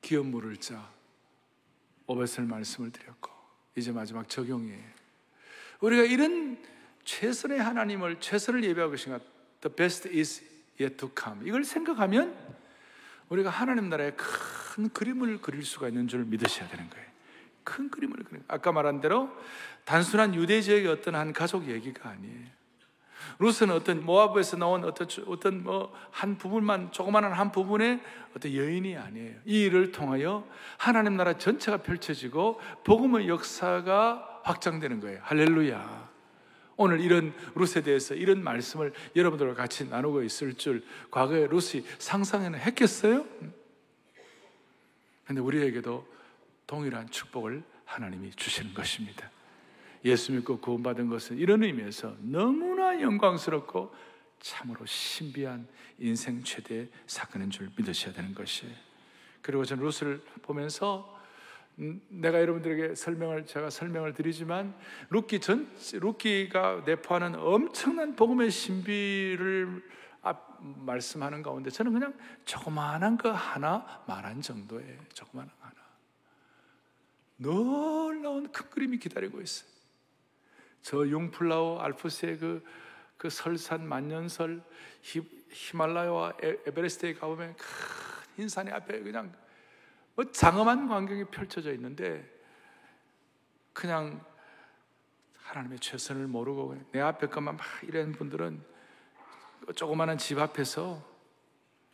기업 0.00 0.26
물을 0.26 0.56
자 0.56 0.90
오벳을 2.06 2.46
말씀을 2.46 2.90
드렸고 2.90 3.30
이제 3.76 3.92
마지막 3.92 4.28
적용이에요. 4.28 4.98
우리가 5.80 6.04
이런 6.04 6.58
최선의 7.08 7.58
하나님을 7.58 8.20
최선을 8.20 8.62
예배하고 8.64 8.90
계신 8.90 9.12
것 9.12 9.22
The 9.62 9.74
best 9.74 10.08
is 10.10 10.44
yet 10.78 10.98
to 10.98 11.10
come 11.18 11.48
이걸 11.48 11.64
생각하면 11.64 12.36
우리가 13.30 13.48
하나님 13.48 13.88
나라의 13.88 14.14
큰 14.14 14.90
그림을 14.90 15.40
그릴 15.40 15.64
수가 15.64 15.88
있는 15.88 16.06
줄 16.06 16.26
믿으셔야 16.26 16.68
되는 16.68 16.88
거예요. 16.90 17.06
큰 17.64 17.90
그림을 17.90 18.16
그리는 18.24 18.44
아까 18.46 18.72
말한 18.72 19.00
대로 19.00 19.30
단순한 19.86 20.34
유대 20.34 20.60
지역의 20.60 20.86
어떤 20.88 21.14
한 21.14 21.32
가족 21.32 21.66
얘기가 21.68 22.10
아니에요. 22.10 22.46
루스는 23.38 23.74
어떤 23.74 24.04
모아브에서 24.04 24.58
나온 24.58 24.84
어떤 24.84 25.08
어떤 25.28 25.62
뭐 25.62 25.94
한 26.10 26.36
부분만 26.36 26.92
조그마한 26.92 27.32
한 27.32 27.52
부분의 27.52 28.02
어떤 28.36 28.54
여인이 28.54 28.96
아니에요. 28.98 29.34
이 29.46 29.62
일을 29.62 29.92
통하여 29.92 30.46
하나님 30.76 31.16
나라 31.16 31.38
전체가 31.38 31.78
펼쳐지고 31.78 32.60
복음의 32.84 33.28
역사가 33.28 34.42
확장되는 34.44 35.00
거예요. 35.00 35.20
할렐루야. 35.22 36.07
오늘 36.78 37.00
이런 37.00 37.34
루스에 37.56 37.82
대해서 37.82 38.14
이런 38.14 38.42
말씀을 38.42 38.92
여러분들과 39.16 39.54
같이 39.54 39.84
나누고 39.88 40.22
있을 40.22 40.54
줄 40.54 40.84
과거에 41.10 41.48
루스 41.48 41.82
상상에는 41.98 42.56
했겠어요? 42.60 43.26
근데 45.26 45.40
우리에게도 45.40 46.06
동일한 46.68 47.10
축복을 47.10 47.64
하나님이 47.84 48.30
주시는 48.30 48.74
것입니다. 48.74 49.28
예수 50.04 50.30
믿고 50.30 50.60
구원받은 50.60 51.08
것은 51.08 51.38
이런 51.38 51.64
의미에서 51.64 52.14
너무나 52.20 53.00
영광스럽고 53.00 53.92
참으로 54.38 54.86
신비한 54.86 55.66
인생 55.98 56.44
최대의 56.44 56.88
사건인 57.08 57.50
줄 57.50 57.70
믿으셔야 57.76 58.14
되는 58.14 58.32
것이에요. 58.34 58.72
그리고 59.42 59.64
저는 59.64 59.82
룻을 59.82 60.22
보면서 60.42 61.12
음, 61.12 61.17
내가 62.08 62.40
여러분들에게 62.40 62.96
설명을 62.96 63.46
제가 63.46 63.70
설명을 63.70 64.12
드리지만 64.12 64.74
룻기 65.10 65.38
전 65.40 65.70
룻기가 65.92 66.82
내포하는 66.84 67.36
엄청난 67.36 68.16
복음의 68.16 68.50
신비를 68.50 69.84
앞, 70.22 70.58
말씀하는 70.60 71.42
가운데 71.42 71.70
저는 71.70 71.92
그냥 71.92 72.14
조그마한 72.44 73.16
거 73.16 73.30
하나 73.30 74.02
말한 74.08 74.42
정도의 74.42 74.98
조그마한 75.12 75.48
하나 75.60 75.74
놀라운 77.36 78.50
큰 78.50 78.68
그림이 78.70 78.98
기다리고 78.98 79.40
있어요. 79.40 79.70
저 80.82 81.08
용플라워 81.08 81.80
알프스의 81.80 82.38
그, 82.38 82.64
그 83.16 83.30
설산 83.30 83.86
만년설 83.86 84.60
히, 85.02 85.22
히말라야와 85.50 86.34
에베레스트에 86.42 87.14
가보면 87.14 87.54
큰 87.56 87.66
흰산이 88.36 88.72
앞에 88.72 89.00
그냥 89.00 89.26
뭐 89.26 89.47
장엄한 90.24 90.88
광경이 90.88 91.24
펼쳐져 91.26 91.72
있는데 91.74 92.28
그냥 93.72 94.24
하나님의 95.44 95.78
최선을 95.78 96.26
모르고 96.26 96.76
내 96.92 97.00
앞에 97.00 97.28
것만 97.28 97.56
막 97.56 97.66
이런 97.82 98.12
분들은 98.12 98.62
조그마한 99.74 100.18
집 100.18 100.38
앞에서 100.38 101.02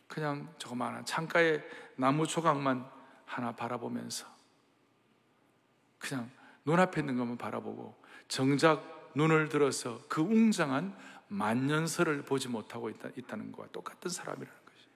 그냥 0.07 0.53
조그마한 0.57 1.05
창가에 1.05 1.63
나무 1.95 2.27
조각만 2.27 2.89
하나 3.25 3.51
바라보면서 3.53 4.27
그냥 5.97 6.29
눈앞에 6.65 7.01
있는 7.01 7.17
것만 7.17 7.37
바라보고 7.37 7.95
정작 8.27 9.11
눈을 9.15 9.49
들어서 9.49 10.01
그 10.07 10.21
웅장한 10.21 10.95
만년설을 11.27 12.23
보지 12.23 12.49
못하고 12.49 12.89
있다, 12.89 13.09
있다는 13.15 13.51
것과 13.51 13.71
똑같은 13.71 14.09
사람이라는 14.09 14.59
것이. 14.65 14.87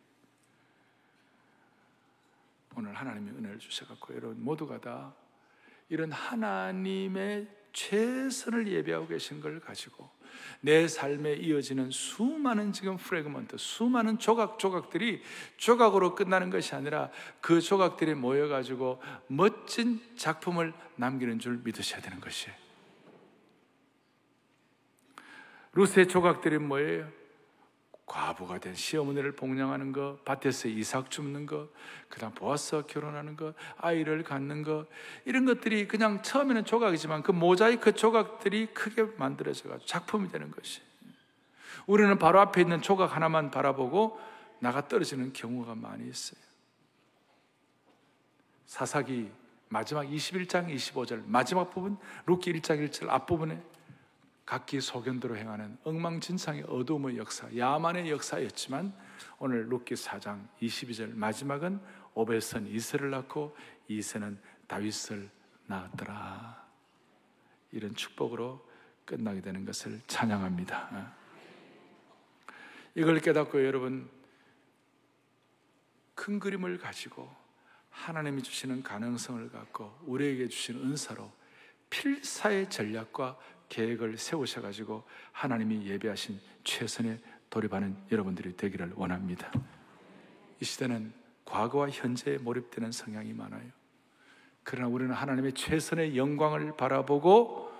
오늘 2.80 2.94
하나님이 2.94 3.32
은혜를 3.32 3.60
주셔갖고 3.60 4.16
여러분 4.16 4.42
모두가 4.42 4.80
다 4.80 5.14
이런 5.90 6.14
하나님의 6.14 7.48
최선을 7.74 8.72
예배하고 8.72 9.08
계신 9.08 9.42
걸 9.42 9.60
가지고 9.60 10.10
내 10.62 10.88
삶에 10.88 11.34
이어지는 11.34 11.92
수많은 11.92 12.72
지금 12.72 12.96
fragment, 12.96 13.58
수많은 13.58 14.18
조각 14.18 14.60
조각들이 14.60 15.22
조각으로 15.58 16.16
끝나는 16.16 16.50
것이 16.50 16.74
아니라 16.74 17.12
그 17.42 17.60
조각들이 17.60 18.16
모여 18.16 18.48
가지고 18.48 19.02
멋진 19.28 20.00
작품을 20.16 20.74
남기는 20.96 21.40
줄 21.40 21.60
믿으셔야 21.62 22.02
되는 22.02 22.22
것이에요. 22.22 22.56
룻의 25.74 26.08
조각들이 26.08 26.60
뭐예요? 26.60 27.12
과부가 28.10 28.58
된 28.58 28.76
시어머니를 28.76 29.34
봉양하는 29.34 29.94
것, 29.94 30.26
밭에서 30.26 30.68
이삭 30.68 31.10
줍는 31.10 31.46
것, 31.46 31.70
그다음 32.10 32.34
보아스와 32.34 32.86
결혼하는 32.86 33.38
것, 33.38 33.54
아이를 33.78 34.24
갖는 34.24 34.64
것 34.64 34.88
이런 35.24 35.46
것들이 35.46 35.88
그냥 35.88 36.22
처음에는 36.22 36.66
조각이지만 36.66 37.24
그 37.24 37.32
모자이크 37.32 37.94
조각들이 37.94 38.74
크게 38.74 39.04
만들어져 39.18 39.70
가지고 39.70 39.86
작품이 39.86 40.30
되는 40.30 40.52
것이. 40.52 40.82
우리는 41.86 42.18
바로 42.18 42.42
앞에 42.42 42.62
있는 42.62 42.82
조각 42.82 43.16
하나만 43.16 43.52
바라보고 43.52 44.20
나가 44.60 44.88
떨어지는 44.88 45.32
경우가 45.32 45.76
많이 45.76 46.10
있어요. 46.10 46.42
사사기 48.66 49.32
마지막 49.70 50.04
21장 50.04 50.74
25절 50.74 51.24
마지막 51.28 51.70
부분 51.72 51.98
룻기 52.26 52.52
1장 52.54 52.90
1절 52.90 53.10
앞부분에 53.10 53.62
각기 54.50 54.82
소견대로 54.82 55.38
행하는 55.38 55.78
엉망진창의 55.84 56.64
어둠의 56.64 57.18
역사, 57.18 57.48
야만의 57.56 58.10
역사였지만 58.10 58.92
오늘 59.38 59.70
룻기 59.70 59.94
4장 59.94 60.48
22절 60.60 61.14
마지막은 61.14 61.80
오벳은 62.16 62.66
이새를 62.66 63.12
낳고 63.12 63.56
이새는 63.88 64.42
다윗을 64.66 65.30
낳았더라. 65.68 66.68
이런 67.74 67.94
축복으로 67.94 68.68
끝나게 69.06 69.40
되는 69.40 69.66
것을 69.66 70.02
찬양합니다. 70.08 71.14
이걸 72.96 73.20
깨닫고 73.20 73.64
여러분 73.64 74.10
큰 76.16 76.40
그림을 76.40 76.80
가지고 76.80 77.32
하나님이 77.92 78.42
주시는 78.42 78.82
가능성을 78.82 79.52
갖고 79.52 79.96
우리에게 80.08 80.48
주신 80.48 80.78
은사로 80.78 81.39
필사의 81.90 82.70
전략과 82.70 83.38
계획을 83.70 84.18
세우셔가지고 84.18 85.04
하나님이 85.32 85.86
예배하신 85.88 86.40
최선의 86.64 87.20
돌입하는 87.50 87.96
여러분들이 88.12 88.56
되기를 88.56 88.94
원합니다. 88.96 89.52
이 90.60 90.66
시대는 90.66 91.14
과거와 91.46 91.90
현재에 91.90 92.38
몰입되는 92.38 92.92
성향이 92.92 93.34
많아요. 93.34 93.70
그러나 94.64 94.88
우리는 94.88 95.14
하나님의 95.14 95.54
최선의 95.54 96.18
영광을 96.18 96.76
바라보고 96.76 97.72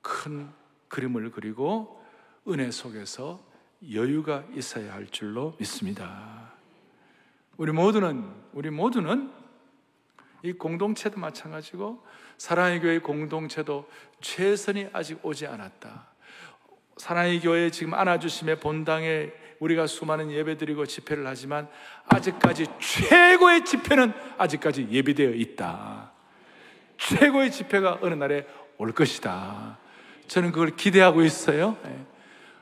큰 0.00 0.48
그림을 0.88 1.30
그리고 1.30 2.02
은혜 2.46 2.70
속에서 2.70 3.46
여유가 3.92 4.44
있어야 4.54 4.94
할 4.94 5.06
줄로 5.06 5.54
믿습니다. 5.58 6.52
우리 7.58 7.72
모두는, 7.72 8.24
우리 8.52 8.70
모두는 8.70 9.30
이 10.42 10.52
공동체도 10.52 11.18
마찬가지고 11.18 12.04
사랑의 12.36 12.80
교회 12.80 12.98
공동체도 12.98 13.88
최선이 14.20 14.88
아직 14.92 15.24
오지 15.24 15.46
않았다. 15.46 16.06
사랑의 16.96 17.40
교회 17.40 17.70
지금 17.70 17.94
안아주심의 17.94 18.60
본당에 18.60 19.30
우리가 19.60 19.86
수많은 19.86 20.30
예배드리고 20.30 20.86
집회를 20.86 21.26
하지만 21.26 21.68
아직까지 22.06 22.66
최고의 22.80 23.64
집회는 23.64 24.12
아직까지 24.36 24.88
예비되어 24.90 25.30
있다. 25.30 26.12
최고의 26.98 27.50
집회가 27.50 27.98
어느 28.02 28.14
날에 28.14 28.46
올 28.76 28.92
것이다. 28.92 29.78
저는 30.26 30.52
그걸 30.52 30.76
기대하고 30.76 31.22
있어요. 31.22 31.76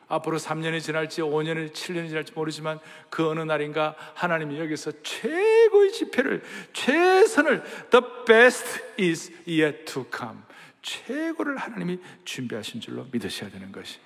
네. 0.08 0.14
앞으로 0.14 0.38
3년이 0.38 0.80
지날지 0.80 1.22
5년이 1.22 1.72
7년이 1.72 2.08
지날지 2.08 2.32
모르지만 2.32 2.78
그 3.10 3.28
어느 3.28 3.40
날인가 3.40 3.96
하나님이 4.14 4.58
여기서 4.58 4.92
최고의 5.02 5.92
집회를 5.92 6.42
최선을 6.72 7.62
the 7.90 8.04
best 8.26 8.82
is 9.00 9.32
yet 9.48 9.84
to 9.84 10.06
come 10.14 10.38
최고를 10.82 11.56
하나님이 11.56 11.98
준비하신 12.24 12.80
줄로 12.80 13.06
믿으셔야 13.10 13.50
되는 13.50 13.72
것이 13.72 13.98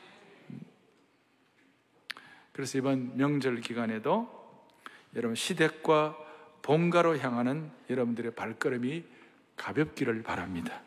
그래서 2.53 2.79
이번 2.79 3.17
명절 3.17 3.61
기간에도 3.61 4.41
여러분 5.15 5.35
시댁과 5.35 6.17
본가로 6.63 7.19
향하는 7.19 7.71
여러분들의 7.89 8.35
발걸음이 8.35 9.05
가볍기를 9.57 10.23
바랍니다. 10.23 10.83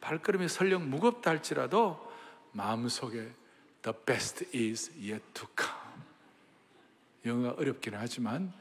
발걸음이 0.00 0.48
설령 0.48 0.88
무겁다 0.90 1.30
할지라도 1.30 2.00
마음속에 2.52 3.28
The 3.88 4.04
best 4.04 4.44
is 4.54 4.90
yet 5.00 5.24
to 5.32 5.48
come. 5.56 6.02
영어가 7.24 7.58
어렵기는 7.58 7.98
하지만 7.98 8.52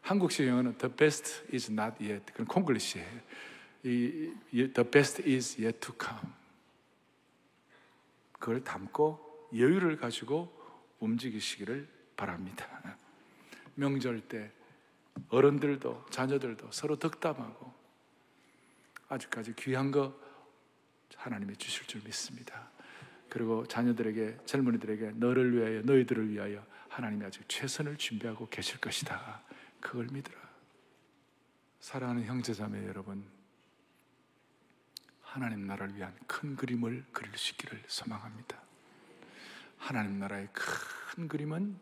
한국식 0.00 0.46
영어는 0.46 0.78
The 0.78 0.96
best 0.96 1.42
is 1.52 1.70
not 1.70 2.02
yet. 2.02 2.24
그건 2.32 2.46
콩글리시예요. 2.46 3.20
이, 3.84 4.32
the 4.50 4.90
best 4.90 5.22
is 5.28 5.60
yet 5.60 5.80
to 5.80 5.94
come. 6.00 6.32
그걸 8.32 8.64
담고 8.64 9.50
여유를 9.54 9.98
가지고 9.98 10.50
움직이시기를 11.00 11.86
바랍니다. 12.16 12.66
명절 13.74 14.28
때 14.28 14.50
어른들도 15.28 16.06
자녀들도 16.08 16.72
서로 16.72 16.96
덕담하고 16.96 17.70
아직까지 19.10 19.52
귀한 19.56 19.90
거 19.90 20.18
하나님이 21.16 21.56
주실 21.56 21.86
줄 21.86 22.00
믿습니다. 22.02 22.70
그리고 23.30 23.64
자녀들에게 23.66 24.38
젊은이들에게 24.44 25.12
너를 25.12 25.56
위하여 25.56 25.82
너희들을 25.82 26.30
위하여 26.30 26.66
하나님이 26.88 27.24
아직 27.24 27.48
최선을 27.48 27.96
준비하고 27.96 28.48
계실 28.48 28.80
것이다. 28.80 29.42
그걸 29.80 30.06
믿으라. 30.06 30.36
사랑하는 31.78 32.24
형제자매 32.24 32.86
여러분, 32.88 33.24
하나님 35.22 35.66
나라를 35.66 35.94
위한 35.94 36.14
큰 36.26 36.56
그림을 36.56 37.06
그릴 37.12 37.36
수 37.38 37.52
있기를 37.52 37.82
소망합니다. 37.86 38.60
하나님 39.78 40.18
나라의 40.18 40.48
큰 40.52 41.28
그림은 41.28 41.78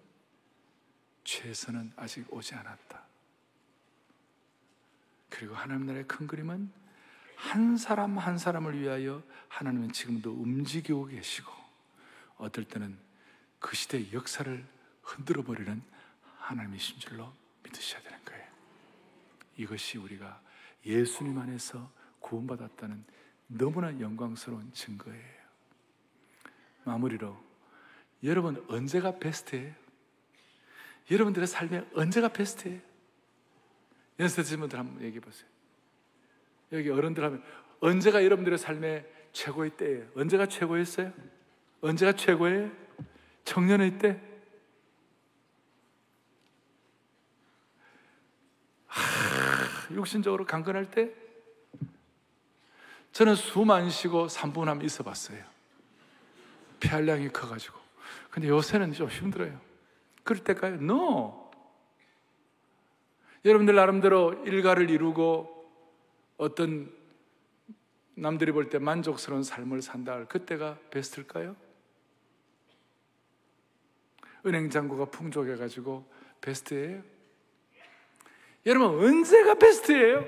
최선은 1.24 1.92
아직 1.96 2.30
오지 2.32 2.55
않았다. 2.55 3.03
그리고 5.30 5.55
하나님 5.55 5.86
나라의 5.86 6.07
큰 6.07 6.26
그림은 6.26 6.70
한 7.39 7.76
사람 7.76 8.18
한 8.18 8.36
사람을 8.36 8.80
위하여 8.80 9.22
하나님은 9.49 9.93
지금도 9.93 10.32
움직이고 10.32 11.07
계시고 11.07 11.51
어떨 12.36 12.64
때는 12.64 12.99
그 13.61 13.76
시대의 13.76 14.12
역사를 14.12 14.66
흔들어 15.03 15.43
버리는 15.43 15.80
하나님이신 16.39 16.99
줄로 16.99 17.32
믿으셔야 17.62 18.03
되는 18.03 18.18
거예요. 18.24 18.45
이것이 19.57 19.99
우리가 19.99 20.41
예수님 20.84 21.39
안에서 21.39 21.91
구원받았다는 22.18 23.05
너무나 23.47 23.99
영광스러운 24.01 24.72
증거예요. 24.72 25.39
마무리로 26.84 27.39
여러분 28.24 28.64
언제가 28.68 29.16
베스트예요? 29.18 29.72
여러분들의 31.09 31.47
삶에 31.47 31.89
언제가 31.95 32.28
베스트예요? 32.28 32.80
연세 34.18 34.43
드신 34.43 34.59
분들 34.59 34.76
한번 34.76 35.03
얘기해 35.05 35.20
보세요. 35.20 35.57
여기 36.72 36.90
어른들 36.90 37.24
하면 37.24 37.42
언제가 37.80 38.24
여러분들의 38.24 38.58
삶의 38.58 39.06
최고의 39.32 39.70
때예요? 39.76 40.06
언제가 40.16 40.46
최고였어요? 40.46 41.12
언제가 41.80 42.12
최고예요? 42.12 42.70
청년의 43.44 43.98
때? 43.98 44.20
하, 48.86 49.94
육신적으로 49.94 50.44
강건할 50.44 50.90
때? 50.90 51.12
저는 53.12 53.34
숨 53.34 53.70
안 53.70 53.88
쉬고 53.90 54.26
3분 54.26 54.64
하면 54.66 54.84
있어 54.84 55.02
봤어요. 55.02 55.42
폐활량이 56.80 57.30
커가지고. 57.30 57.78
근데 58.30 58.48
요새는 58.48 58.92
좀 58.92 59.08
힘들어요. 59.08 59.58
그럴 60.22 60.44
때까요? 60.44 60.74
No! 60.74 61.50
여러분들 63.44 63.74
나름대로 63.74 64.34
일가를 64.44 64.90
이루고 64.90 65.57
어떤 66.39 66.91
남들이 68.14 68.51
볼 68.53 68.68
때 68.70 68.78
만족스러운 68.78 69.43
삶을 69.43 69.82
산다 69.82 70.12
할 70.12 70.26
그때가 70.26 70.78
베스트일까요? 70.91 71.55
은행 74.47 74.70
잔고가 74.70 75.05
풍족해 75.07 75.57
가지고 75.57 76.05
베스트예요? 76.41 77.03
여러분, 78.66 79.05
언제가 79.05 79.55
베스트예요? 79.55 80.24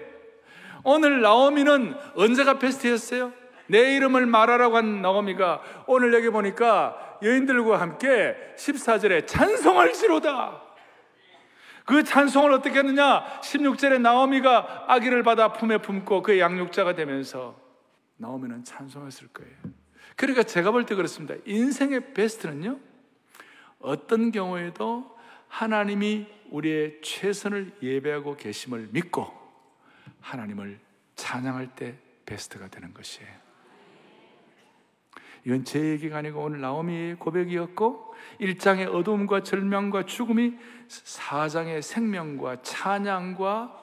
오늘 0.85 1.21
나오미는 1.21 1.95
언제가 2.15 2.59
베스트였어요? 2.59 3.33
내 3.67 3.97
이름을 3.97 4.27
말하라고 4.27 4.77
한 4.77 5.03
나오미가 5.03 5.85
오늘 5.87 6.13
여기 6.15 6.29
보니까 6.31 7.19
여인들과 7.23 7.81
함께 7.81 8.37
14절에 8.57 9.27
찬송할 9.27 9.93
지로다. 9.93 10.63
그 11.91 12.05
찬송을 12.05 12.53
어떻게 12.53 12.78
했느냐? 12.78 13.41
16절에 13.41 14.01
나오미가 14.01 14.84
아기를 14.86 15.24
받아 15.24 15.53
품에 15.53 15.78
품고 15.78 16.22
그의 16.22 16.38
양육자가 16.38 16.95
되면서 16.95 17.61
나오미는 18.16 18.62
찬송했을 18.62 19.26
거예요. 19.32 19.53
그러니까 20.14 20.45
제가 20.45 20.70
볼 20.70 20.86
때 20.86 20.95
그렇습니다. 20.95 21.34
인생의 21.47 22.14
베스트는요, 22.14 22.78
어떤 23.80 24.30
경우에도 24.30 25.18
하나님이 25.49 26.28
우리의 26.51 27.01
최선을 27.03 27.72
예배하고 27.82 28.36
계심을 28.36 28.91
믿고 28.93 29.26
하나님을 30.20 30.78
찬양할 31.16 31.74
때 31.74 31.99
베스트가 32.24 32.68
되는 32.68 32.95
것이에요. 32.95 33.49
이건 35.45 35.64
제 35.64 35.80
얘기가 35.80 36.18
아니고 36.18 36.43
오늘 36.43 36.61
나오미의 36.61 37.16
고백이었고 37.16 38.14
1장의 38.41 38.95
어둠과 38.95 39.43
절망과 39.43 40.05
죽음이 40.05 40.55
4장의 40.88 41.82
생명과 41.82 42.62
찬양과 42.62 43.80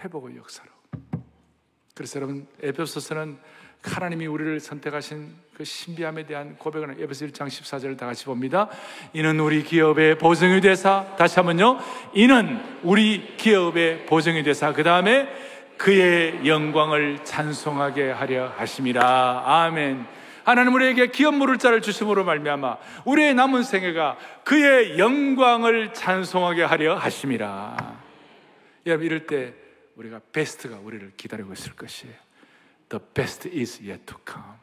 회복의 0.00 0.36
역사로. 0.36 0.70
그래서 1.94 2.16
여러분 2.16 2.46
에베소서는 2.62 3.38
하나님이 3.82 4.26
우리를 4.26 4.60
선택하신 4.60 5.34
그 5.54 5.64
신비함에 5.64 6.24
대한 6.24 6.56
고백을 6.56 6.96
에베소 7.00 7.26
1장 7.26 7.46
14절을 7.48 7.98
다 7.98 8.06
같이 8.06 8.24
봅니다. 8.24 8.68
이는 9.12 9.38
우리 9.40 9.62
기업의 9.62 10.18
보증이 10.18 10.60
되사 10.60 11.14
다시 11.16 11.36
한번요. 11.36 11.78
이는 12.14 12.60
우리 12.82 13.36
기업의 13.36 14.06
보증이 14.06 14.42
되사 14.42 14.72
그 14.72 14.82
다음에 14.82 15.28
그의 15.80 16.46
영광을 16.46 17.24
찬송하게 17.24 18.10
하려 18.10 18.50
하심이라. 18.50 19.44
아멘. 19.46 20.06
하나님 20.44 20.74
우리에게 20.74 21.06
기업 21.06 21.34
물을 21.34 21.56
자를 21.56 21.80
주심으로 21.80 22.22
말미암아 22.22 22.76
우리의 23.06 23.32
남은 23.32 23.62
생애가 23.62 24.18
그의 24.44 24.98
영광을 24.98 25.94
찬송하게 25.94 26.64
하려 26.64 26.96
하심이라. 26.96 27.98
여러분 28.84 29.06
이럴 29.06 29.26
때 29.26 29.54
우리가 29.96 30.20
베스트가 30.32 30.76
우리를 30.80 31.14
기다리고 31.16 31.50
있을 31.54 31.72
것이에요. 31.72 32.14
The 32.90 33.02
best 33.14 33.48
is 33.48 33.80
yet 33.82 34.04
to 34.04 34.18
come. 34.30 34.58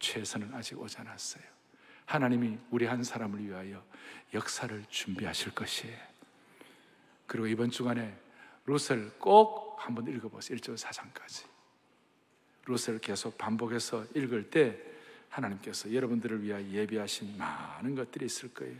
최선은 0.00 0.50
아직 0.54 0.76
오지 0.80 0.96
않았어요. 0.98 1.44
하나님이 2.04 2.58
우리 2.72 2.86
한 2.86 3.04
사람을 3.04 3.46
위하여 3.46 3.80
역사를 4.34 4.84
준비하실 4.88 5.54
것이에요. 5.54 5.96
그리고 7.28 7.46
이번 7.46 7.70
주간에 7.70 8.12
롯을 8.64 9.12
꼭 9.20 9.65
한번 9.76 10.06
읽어보세요. 10.06 10.58
1절 10.58 10.76
4장까지. 10.76 11.44
롯을 12.64 12.98
계속 12.98 13.38
반복해서 13.38 14.04
읽을 14.14 14.50
때 14.50 14.78
하나님께서 15.28 15.92
여러분들을 15.92 16.42
위하여 16.42 16.64
예비하신 16.68 17.36
많은 17.38 17.94
것들이 17.94 18.26
있을 18.26 18.52
거예요. 18.54 18.76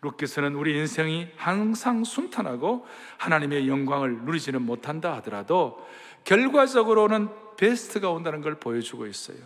롯께서는 0.00 0.54
우리 0.54 0.76
인생이 0.76 1.28
항상 1.36 2.04
순탄하고 2.04 2.86
하나님의 3.16 3.68
영광을 3.68 4.22
누리지는 4.22 4.62
못한다 4.62 5.14
하더라도 5.16 5.84
결과적으로는 6.24 7.28
베스트가 7.56 8.10
온다는 8.10 8.40
걸 8.40 8.60
보여주고 8.60 9.06
있어요. 9.06 9.38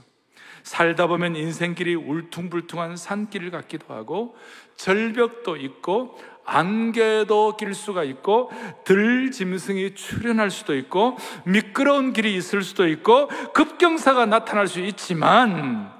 살다 0.63 1.07
보면 1.07 1.37
인생길이 1.37 1.95
울퉁불퉁한 1.95 2.97
산길 2.97 3.51
같기도 3.51 3.95
하고 3.95 4.37
절벽도 4.77 5.57
있고 5.57 6.19
안개도 6.45 7.57
낄 7.57 7.75
수가 7.75 8.05
있고 8.05 8.51
들 8.85 9.31
짐승이 9.31 9.95
출현할 9.95 10.51
수도 10.51 10.77
있고 10.77 11.17
미끄러운 11.45 12.13
길이 12.13 12.35
있을 12.37 12.63
수도 12.63 12.89
있고 12.89 13.29
급경사가 13.53 14.27
나타날 14.27 14.67
수 14.67 14.81
있지만 14.81 15.93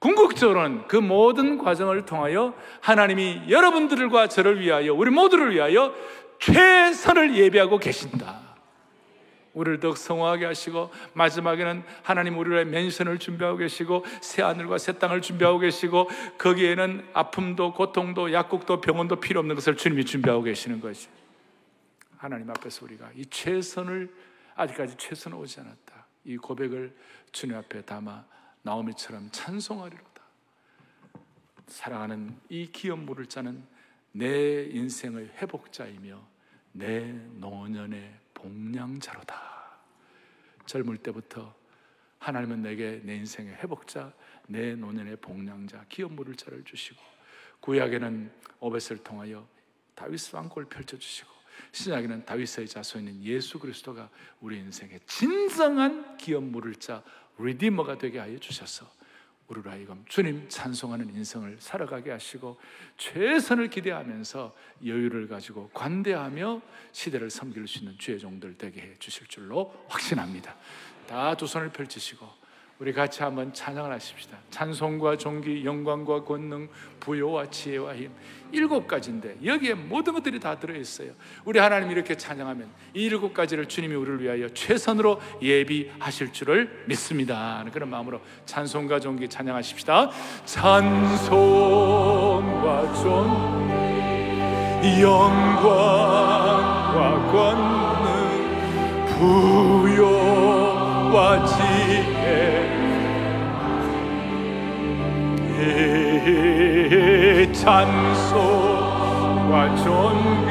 궁극적으로는 0.00 0.88
그 0.88 0.96
모든 0.96 1.58
과정을 1.58 2.06
통하여 2.06 2.54
하나님이 2.80 3.42
여러분들과 3.48 4.28
저를 4.28 4.60
위하여 4.60 4.94
우리 4.94 5.10
모두를 5.10 5.54
위하여 5.54 5.94
최선을 6.40 7.36
예비하고 7.36 7.78
계신다. 7.78 8.49
우리를 9.52 9.80
더 9.80 9.94
성화하게 9.94 10.44
하시고 10.46 10.90
마지막에는 11.14 11.82
하나님 12.02 12.38
우리의 12.38 12.64
맨션을 12.66 13.18
준비하고 13.18 13.58
계시고 13.58 14.04
새 14.20 14.42
하늘과 14.42 14.78
새 14.78 14.98
땅을 14.98 15.22
준비하고 15.22 15.58
계시고 15.58 16.08
거기에는 16.38 17.08
아픔도 17.12 17.74
고통도 17.74 18.32
약국도 18.32 18.80
병원도 18.80 19.16
필요 19.16 19.40
없는 19.40 19.54
것을 19.56 19.76
주님이 19.76 20.04
준비하고 20.04 20.42
계시는 20.42 20.80
것이 20.80 21.08
하나님 22.16 22.50
앞에서 22.50 22.84
우리가 22.84 23.10
이 23.16 23.26
최선을 23.26 24.12
아직까지 24.54 24.96
최선을 24.98 25.38
오지 25.38 25.60
않았다. 25.60 26.06
이 26.24 26.36
고백을 26.36 26.94
주님 27.32 27.56
앞에 27.56 27.82
담아 27.82 28.24
나오미처럼 28.62 29.30
찬송하리로다. 29.32 30.10
사랑하는 31.66 32.36
이 32.48 32.70
기업 32.70 32.98
물을 32.98 33.26
자는 33.26 33.64
내 34.12 34.64
인생의 34.64 35.30
회복자이며 35.40 36.20
내 36.72 37.12
노년의 37.36 38.12
복량자로다. 38.40 39.60
젊을 40.66 40.98
때부터 40.98 41.54
하나님은 42.18 42.62
내게 42.62 43.00
내 43.02 43.16
인생의 43.16 43.54
회복자, 43.54 44.12
내 44.46 44.74
노년의 44.74 45.16
복량자, 45.16 45.86
기업 45.88 46.12
물을 46.12 46.34
자를 46.34 46.64
주시고 46.64 47.00
구약에는 47.60 48.32
오벳을 48.60 48.98
통하여 49.02 49.46
다윗 49.94 50.34
왕골 50.34 50.66
펼쳐 50.66 50.98
주시고 50.98 51.28
신약에는 51.72 52.24
다윗의 52.24 52.68
자손인 52.68 53.22
예수 53.22 53.58
그리스도가 53.58 54.08
우리 54.40 54.58
인생의 54.58 55.00
진정한 55.06 56.16
기업 56.16 56.44
물을 56.44 56.74
자 56.74 57.02
리디머가 57.38 57.98
되게 57.98 58.18
하여 58.18 58.38
주셔서 58.38 58.90
우리로 59.50 59.70
하여금 59.70 60.04
주님 60.08 60.48
찬송하는 60.48 61.14
인생을 61.14 61.56
살아가게 61.58 62.10
하시고 62.12 62.58
최선을 62.96 63.68
기대하면서 63.68 64.54
여유를 64.86 65.26
가지고 65.28 65.68
관대하며 65.74 66.62
시대를 66.92 67.30
섬길 67.30 67.66
수 67.66 67.78
있는 67.80 67.98
주의 67.98 68.18
종들 68.18 68.56
되게 68.56 68.80
해 68.80 68.94
주실 68.98 69.26
줄로 69.26 69.74
확신합니다. 69.88 70.56
다 71.08 71.34
두 71.34 71.46
손을 71.46 71.70
펼치시고 71.70 72.39
우리 72.80 72.92
같이 72.94 73.22
한번 73.22 73.52
찬양을 73.52 73.92
하십시다. 73.92 74.38
찬송과 74.48 75.18
존귀, 75.18 75.66
영광과 75.66 76.24
권능, 76.24 76.66
부요와 76.98 77.50
지혜와 77.50 77.94
힘 77.94 78.10
일곱 78.52 78.88
가지인데 78.88 79.36
여기에 79.44 79.74
모든 79.74 80.14
것들이 80.14 80.40
다 80.40 80.58
들어 80.58 80.74
있어요. 80.74 81.10
우리 81.44 81.58
하나님 81.58 81.90
이렇게 81.90 82.16
찬양하면 82.16 82.70
이 82.94 83.04
일곱 83.04 83.34
가지를 83.34 83.66
주님이 83.66 83.94
우리를 83.94 84.22
위하여 84.22 84.48
최선으로 84.48 85.20
예비하실 85.42 86.32
줄을 86.32 86.84
믿습니다. 86.86 87.62
그런 87.70 87.90
마음으로 87.90 88.22
찬송과 88.46 89.00
존귀 89.00 89.28
찬양하십시다. 89.28 90.10
찬송과 90.46 91.34
존귀, 94.80 95.02
영광과 95.02 96.00
권능, 97.30 98.00
부요와 99.18 100.64
지 101.44 102.09
찬송과 107.52 108.32
존귀 109.76 110.50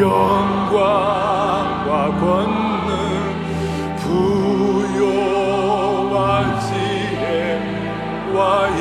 영광과 0.00 1.90
권능 2.20 2.90
부요와 3.96 6.14
지혜와 6.60 8.38
힘 8.76 8.78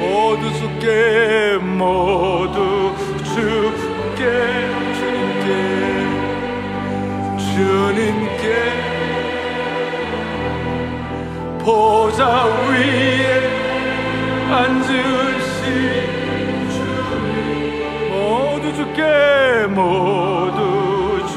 모두 0.00 0.42
주께 0.54 0.86
모두 1.58 2.94
주께 3.24 4.22
주님께 4.94 5.46
주님께 7.38 8.42
보좌 11.58 12.46
위에 12.46 13.57
앉으신 14.50 15.62
주님. 16.70 18.10
모두 18.10 18.64
주께 18.74 19.02
모두 19.68 21.26
주. 21.28 21.36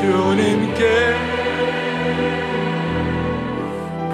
주님께 0.00 0.82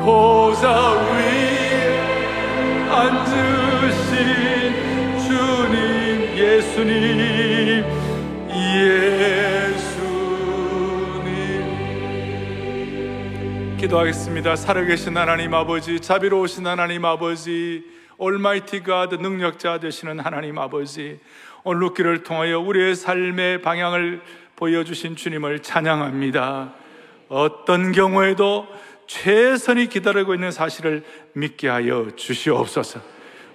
보좌 0.05 0.93
위에 0.93 2.01
앉으신 2.91 4.13
주님 5.27 5.77
예수님 6.37 7.85
예 8.51 9.12
기도하겠습니다. 13.83 14.55
살아계신 14.55 15.17
하나님 15.17 15.53
아버지, 15.55 15.99
자비로우신 15.99 16.69
하나님 16.69 17.05
아버지, 17.05 17.83
올마이티 18.17 18.85
가드 18.85 19.17
능력자 19.17 19.81
되시는 19.81 20.21
하나님 20.21 20.57
아버지, 20.59 21.19
오늘 21.65 21.83
룩기를 21.83 22.23
통하여 22.23 22.61
우리의 22.61 22.95
삶의 22.95 23.61
방향을 23.63 24.23
보여주신 24.55 25.17
주님을 25.17 25.63
찬양합니다. 25.63 26.75
어떤 27.27 27.91
경우에도 27.91 28.69
최선이 29.09 29.89
기다리고 29.89 30.33
있는 30.33 30.53
사실을 30.53 31.03
믿게 31.33 31.67
하여 31.67 32.07
주시옵소서. 32.15 33.01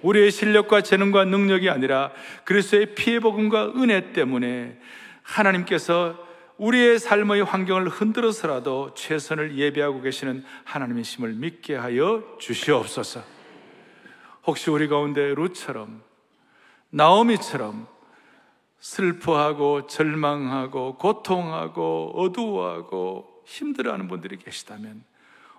우리의 0.02 0.30
실력과 0.30 0.82
재능과 0.82 1.24
능력이 1.24 1.70
아니라 1.70 2.10
그리스도의 2.44 2.94
피해 2.94 3.18
복음과 3.18 3.72
은혜 3.76 4.12
때문에 4.12 4.76
하나님께서 5.22 6.27
우리의 6.58 6.98
삶의 6.98 7.44
환경을 7.44 7.88
흔들어서라도 7.88 8.92
최선을 8.94 9.56
예배하고 9.56 10.02
계시는 10.02 10.44
하나님의 10.64 11.04
힘을 11.04 11.32
믿게 11.34 11.76
하여 11.76 12.24
주시옵소서. 12.38 13.22
혹시 14.44 14.70
우리 14.70 14.88
가운데 14.88 15.34
루처럼 15.34 16.02
나오미처럼 16.90 17.86
슬퍼하고 18.80 19.86
절망하고 19.86 20.96
고통하고 20.96 22.12
어두워하고 22.16 23.42
힘들어하는 23.44 24.08
분들이 24.08 24.36
계시다면 24.36 25.04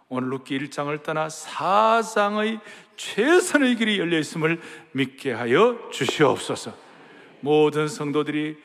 오늘 0.09 0.29
룻기 0.31 0.57
1장을 0.57 1.03
떠나 1.03 1.27
4장의 1.27 2.59
최선의 2.97 3.75
길이 3.75 3.99
열려 3.99 4.17
있음을 4.17 4.59
믿게 4.91 5.31
하여 5.31 5.77
주시옵소서. 5.91 6.73
모든 7.41 7.87
성도들이 7.87 8.57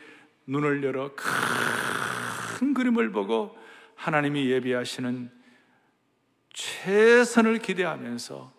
눈을 0.46 0.82
열어 0.82 1.10
큰 1.14 2.03
그림을 2.72 3.10
보고 3.10 3.58
하나님이 3.96 4.48
예비하시는 4.50 5.30
최선을 6.54 7.58
기대하면서 7.58 8.52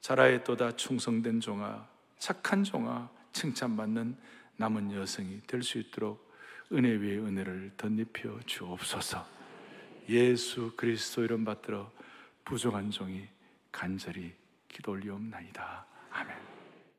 잘하였도다 0.00 0.76
충성된 0.76 1.40
종아, 1.40 1.86
착한 2.18 2.64
종아, 2.64 3.10
칭찬받는 3.32 4.16
남은 4.56 4.92
여생이 4.92 5.40
될 5.46 5.62
수 5.62 5.78
있도록 5.78 6.26
은혜 6.72 6.90
위에 6.90 7.18
은혜를 7.18 7.72
덧입혀 7.76 8.40
주옵소서. 8.46 9.26
예수 10.08 10.72
그리스도 10.76 11.22
이름 11.24 11.44
받들어 11.44 11.90
부족한 12.44 12.90
종이 12.90 13.28
간절히 13.70 14.32
기도 14.68 14.92
올리옵나이다. 14.92 15.86
아멘. 16.10 16.45